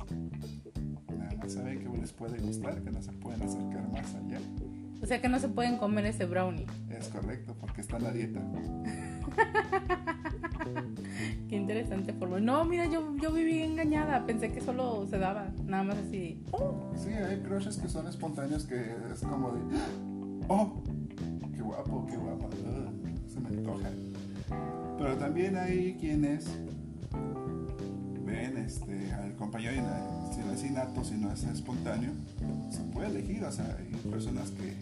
nada 1.18 1.36
más 1.38 1.54
saben 1.54 1.80
que 1.80 1.98
les 1.98 2.12
puede 2.12 2.38
gustar, 2.40 2.82
que 2.84 2.92
no 2.92 3.02
se 3.02 3.12
pueden 3.14 3.42
acercar 3.42 3.90
más 3.92 4.14
allá. 4.16 4.40
O 5.02 5.06
sea 5.06 5.22
que 5.22 5.30
no 5.30 5.40
se 5.40 5.50
pueden 5.50 5.78
comer 5.78 6.06
ese 6.06 6.26
brownie. 6.26 6.66
Es 6.90 7.08
correcto, 7.10 7.56
porque 7.60 7.82
está 7.82 7.98
en 7.98 8.04
la 8.04 8.12
dieta. 8.12 8.42
No, 12.44 12.66
mira, 12.66 12.86
yo, 12.86 13.16
yo 13.22 13.32
viví 13.32 13.62
engañada. 13.62 14.26
Pensé 14.26 14.52
que 14.52 14.62
solo 14.62 15.08
se 15.10 15.18
daba. 15.18 15.48
Nada 15.66 15.84
más 15.84 15.98
así. 15.98 16.44
Oh, 16.52 16.92
Sí, 16.96 17.10
hay 17.10 17.38
crushes 17.40 17.78
que 17.78 17.88
son 17.88 18.08
espontáneos 18.08 18.66
que 18.66 18.96
es 19.12 19.22
como 19.22 19.52
de, 19.52 19.62
oh, 20.48 20.84
qué 21.54 21.62
guapo, 21.62 22.06
qué 22.08 22.18
guapa, 22.18 22.46
ugh, 22.46 23.32
se 23.32 23.40
me 23.40 23.50
antoja. 23.50 23.90
Pero 24.98 25.18
también 25.18 25.56
hay 25.56 25.96
quienes 26.00 26.48
ven 28.26 28.58
este, 28.58 29.12
al 29.14 29.34
compañero 29.36 29.74
y 29.76 30.34
si 30.34 30.42
no 30.42 30.52
es 30.52 30.64
innato, 30.64 31.04
si 31.04 31.16
no 31.16 31.32
es 31.32 31.44
espontáneo, 31.44 32.12
se 32.70 32.82
puede 32.84 33.08
elegir. 33.08 33.44
O 33.44 33.52
sea, 33.52 33.78
hay 33.80 34.12
personas 34.12 34.52
que 34.52 34.74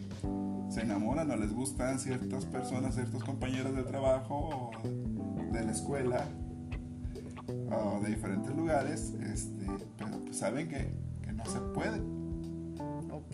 se 0.71 0.81
enamoran 0.81 1.29
o 1.31 1.35
les 1.35 1.53
gustan 1.53 1.99
ciertas 1.99 2.45
personas, 2.45 2.95
ciertos 2.95 3.23
compañeros 3.23 3.75
de 3.75 3.83
trabajo 3.83 4.49
o 4.49 5.51
de 5.51 5.63
la 5.63 5.71
escuela 5.71 6.25
o 7.73 7.99
de 8.01 8.09
diferentes 8.09 8.55
lugares, 8.55 9.13
este, 9.31 9.65
pero 9.97 10.19
pues 10.23 10.37
saben 10.37 10.67
que, 10.67 10.91
que 11.21 11.31
no 11.33 11.45
se 11.45 11.59
puede. 11.73 11.99
ok, 13.09 13.33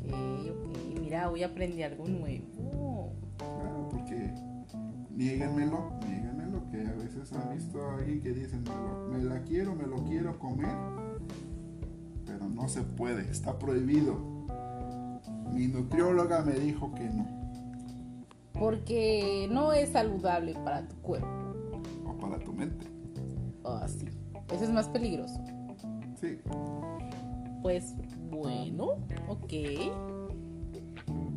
ok. 0.52 1.00
Mira, 1.02 1.30
hoy 1.30 1.44
aprendí 1.44 1.84
algo 1.84 2.06
nuevo. 2.08 3.14
Claro, 3.38 3.88
porque 3.90 4.34
niéguenmelo, 5.16 5.92
niéguenmelo, 6.08 6.70
que 6.70 6.82
a 6.88 6.94
veces 6.94 7.32
han 7.34 7.56
visto 7.56 7.82
a 7.82 7.96
alguien 7.98 8.22
que 8.22 8.32
dicen, 8.34 8.64
me, 8.64 8.70
lo- 8.76 9.08
me 9.10 9.24
la 9.24 9.42
quiero, 9.44 9.74
me 9.76 9.88
lo 9.88 10.04
quiero 10.04 10.38
comer, 10.40 10.76
pero 12.26 12.48
no 12.50 12.68
se 12.68 12.82
puede, 12.84 13.30
está 13.32 13.58
prohibido. 13.58 14.38
Mi 15.54 15.68
nutrióloga 15.68 16.42
me 16.44 16.54
dijo 16.54 16.94
que 16.94 17.10
no, 17.10 17.26
Porque 18.54 19.48
no 19.52 19.72
es 19.74 19.90
saludable 19.90 20.54
para 20.64 20.88
tu 20.88 20.96
cuerpo. 20.98 21.28
o 22.06 22.14
para 22.18 22.38
tu 22.40 22.52
mente. 22.54 22.86
Oh, 23.64 23.88
sí. 23.88 24.06
Eso 24.52 24.64
es 24.64 24.70
más 24.70 24.88
peligroso. 24.90 25.44
Sí, 26.20 26.40
Pues 27.62 27.96
bueno, 28.30 28.96
ok. 29.28 29.54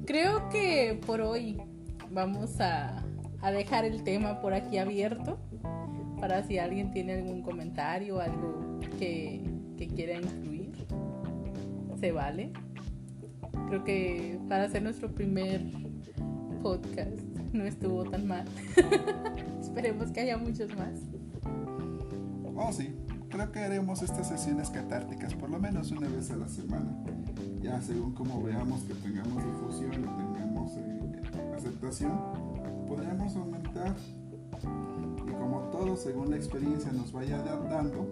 Creo 0.06 0.48
que 0.48 1.00
por 1.06 1.20
hoy 1.20 1.60
vamos 2.10 2.60
a, 2.60 3.02
a 3.42 3.50
dejar 3.52 3.84
el 3.84 4.02
tema 4.02 4.40
por 4.40 4.54
aquí 4.54 4.78
abierto 4.78 5.38
para 6.20 6.42
si 6.42 6.58
alguien 6.58 6.90
tiene 6.92 7.14
algún 7.14 7.42
comentario 7.42 8.16
o 8.16 8.20
algo 8.20 8.80
que, 8.98 9.42
que 9.76 9.86
quiera 9.88 10.16
incluir. 10.16 10.72
Se 11.98 12.12
vale. 12.12 12.52
Creo 13.68 13.84
que 13.84 14.38
para 14.48 14.64
hacer 14.64 14.82
nuestro 14.82 15.12
primer 15.14 15.62
podcast 16.62 17.20
no 17.52 17.64
estuvo 17.64 18.04
tan 18.04 18.26
mal. 18.26 18.44
Esperemos 19.60 20.10
que 20.10 20.20
haya 20.20 20.36
muchos 20.36 20.74
más. 20.76 21.00
oh 22.56 22.72
sí, 22.72 22.94
creo 23.40 23.52
que 23.52 23.58
haremos 23.60 24.02
estas 24.02 24.28
sesiones 24.28 24.68
catárticas 24.68 25.32
por 25.34 25.48
lo 25.48 25.58
menos 25.58 25.90
una 25.92 26.08
vez 26.08 26.30
a 26.30 26.36
la 26.36 26.46
semana. 26.46 26.90
Ya 27.62 27.80
según 27.80 28.12
como 28.14 28.42
veamos 28.42 28.82
que 28.82 28.92
tengamos 28.94 29.42
difusión 29.42 29.92
y 29.92 30.34
tengamos 30.34 30.72
eh, 30.76 31.22
aceptación, 31.56 32.12
podríamos 32.86 33.34
aumentar 33.36 33.94
y 35.26 35.30
como 35.32 35.60
todo 35.72 35.96
según 35.96 36.30
la 36.30 36.36
experiencia 36.36 36.92
nos 36.92 37.12
vaya 37.12 37.38
da- 37.38 37.56
dando, 37.56 38.06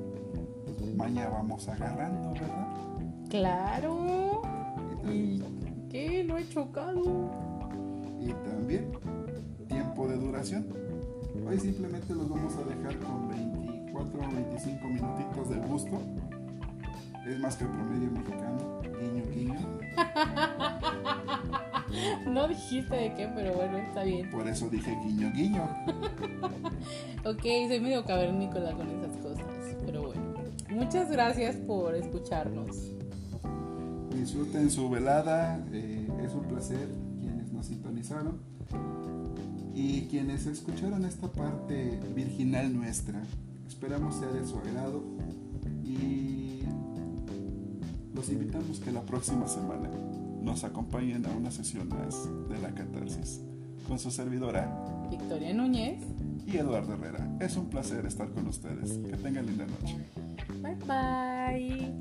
pues 0.79 0.95
mañana 0.97 1.29
vamos 1.31 1.69
agarrando, 1.69 2.33
¿verdad? 2.33 2.67
Claro. 3.29 4.43
Y, 5.07 5.11
¿Y 5.13 5.43
qué? 5.91 6.25
No 6.25 6.39
he 6.39 6.49
chocado. 6.49 7.31
y 8.19 8.33
también 8.49 8.93
tiempo 9.69 10.09
de 10.09 10.17
duración. 10.17 10.67
Hoy 11.47 11.61
simplemente 11.61 12.15
los 12.15 12.29
vamos 12.31 12.55
a 12.57 12.65
dejar 12.75 12.99
con 12.99 13.29
24 13.99 14.21
o 14.21 14.35
25 14.35 14.89
minutitos 14.89 15.51
de 15.51 15.57
gusto. 15.67 16.03
Es 17.27 17.39
más 17.41 17.57
que 17.57 17.65
el 17.65 17.71
promedio 17.71 18.11
mexicano, 18.11 18.81
guiño, 18.83 19.25
guiño. 19.35 19.79
No 22.27 22.47
dijiste 22.47 22.95
de 22.95 23.15
qué, 23.15 23.31
pero 23.35 23.55
bueno, 23.55 23.79
está 23.79 24.05
bien. 24.05 24.31
Por 24.31 24.47
eso 24.47 24.69
dije 24.69 24.95
guiño, 25.05 25.33
guiño. 25.33 25.63
Ok, 27.25 27.43
soy 27.43 27.81
medio 27.81 28.05
cavernícola 28.05 28.73
con 28.73 28.89
esas 28.89 29.17
cosas, 29.17 29.45
pero 29.85 30.03
bueno. 30.03 30.35
Muchas 30.71 31.11
gracias 31.11 31.57
por 31.57 31.95
escucharnos. 31.95 32.93
Disfruten 34.15 34.71
su 34.71 34.89
velada, 34.89 35.65
eh, 35.73 36.07
es 36.23 36.35
un 36.35 36.45
placer 36.45 36.89
quienes 37.21 37.53
nos 37.53 37.67
sintonizaron 37.67 38.39
y 39.75 40.03
quienes 40.03 40.47
escucharon 40.47 41.05
esta 41.05 41.29
parte 41.29 41.99
virginal 42.15 42.75
nuestra. 42.75 43.23
Esperamos 43.69 44.17
sea 44.17 44.29
de 44.29 44.45
su 44.47 44.57
agrado 44.59 45.03
y 45.85 46.63
los 48.15 48.29
invitamos 48.31 48.81
que 48.81 48.91
la 48.91 49.03
próxima 49.03 49.47
semana 49.47 49.89
nos 50.43 50.65
acompañen 50.65 51.25
a 51.27 51.31
una 51.31 51.51
sesión 51.51 51.89
más 51.89 52.29
de 52.49 52.59
la 52.61 52.75
catarsis 52.75 53.43
con 53.87 53.99
su 53.99 54.11
servidora 54.11 55.07
Victoria 55.11 55.55
Núñez. 55.55 56.03
y 56.47 56.57
Eduardo 56.57 56.95
Herrera. 56.95 57.29
Es 57.41 57.57
un 57.57 57.69
placer 57.71 58.05
estar 58.07 58.31
con 58.31 58.47
ustedes. 58.49 58.99
Que 58.99 59.17
tengan 59.17 59.47
linda 59.47 59.67
noche. 59.67 59.97
Bye 60.63 60.75
bye. 60.87 61.95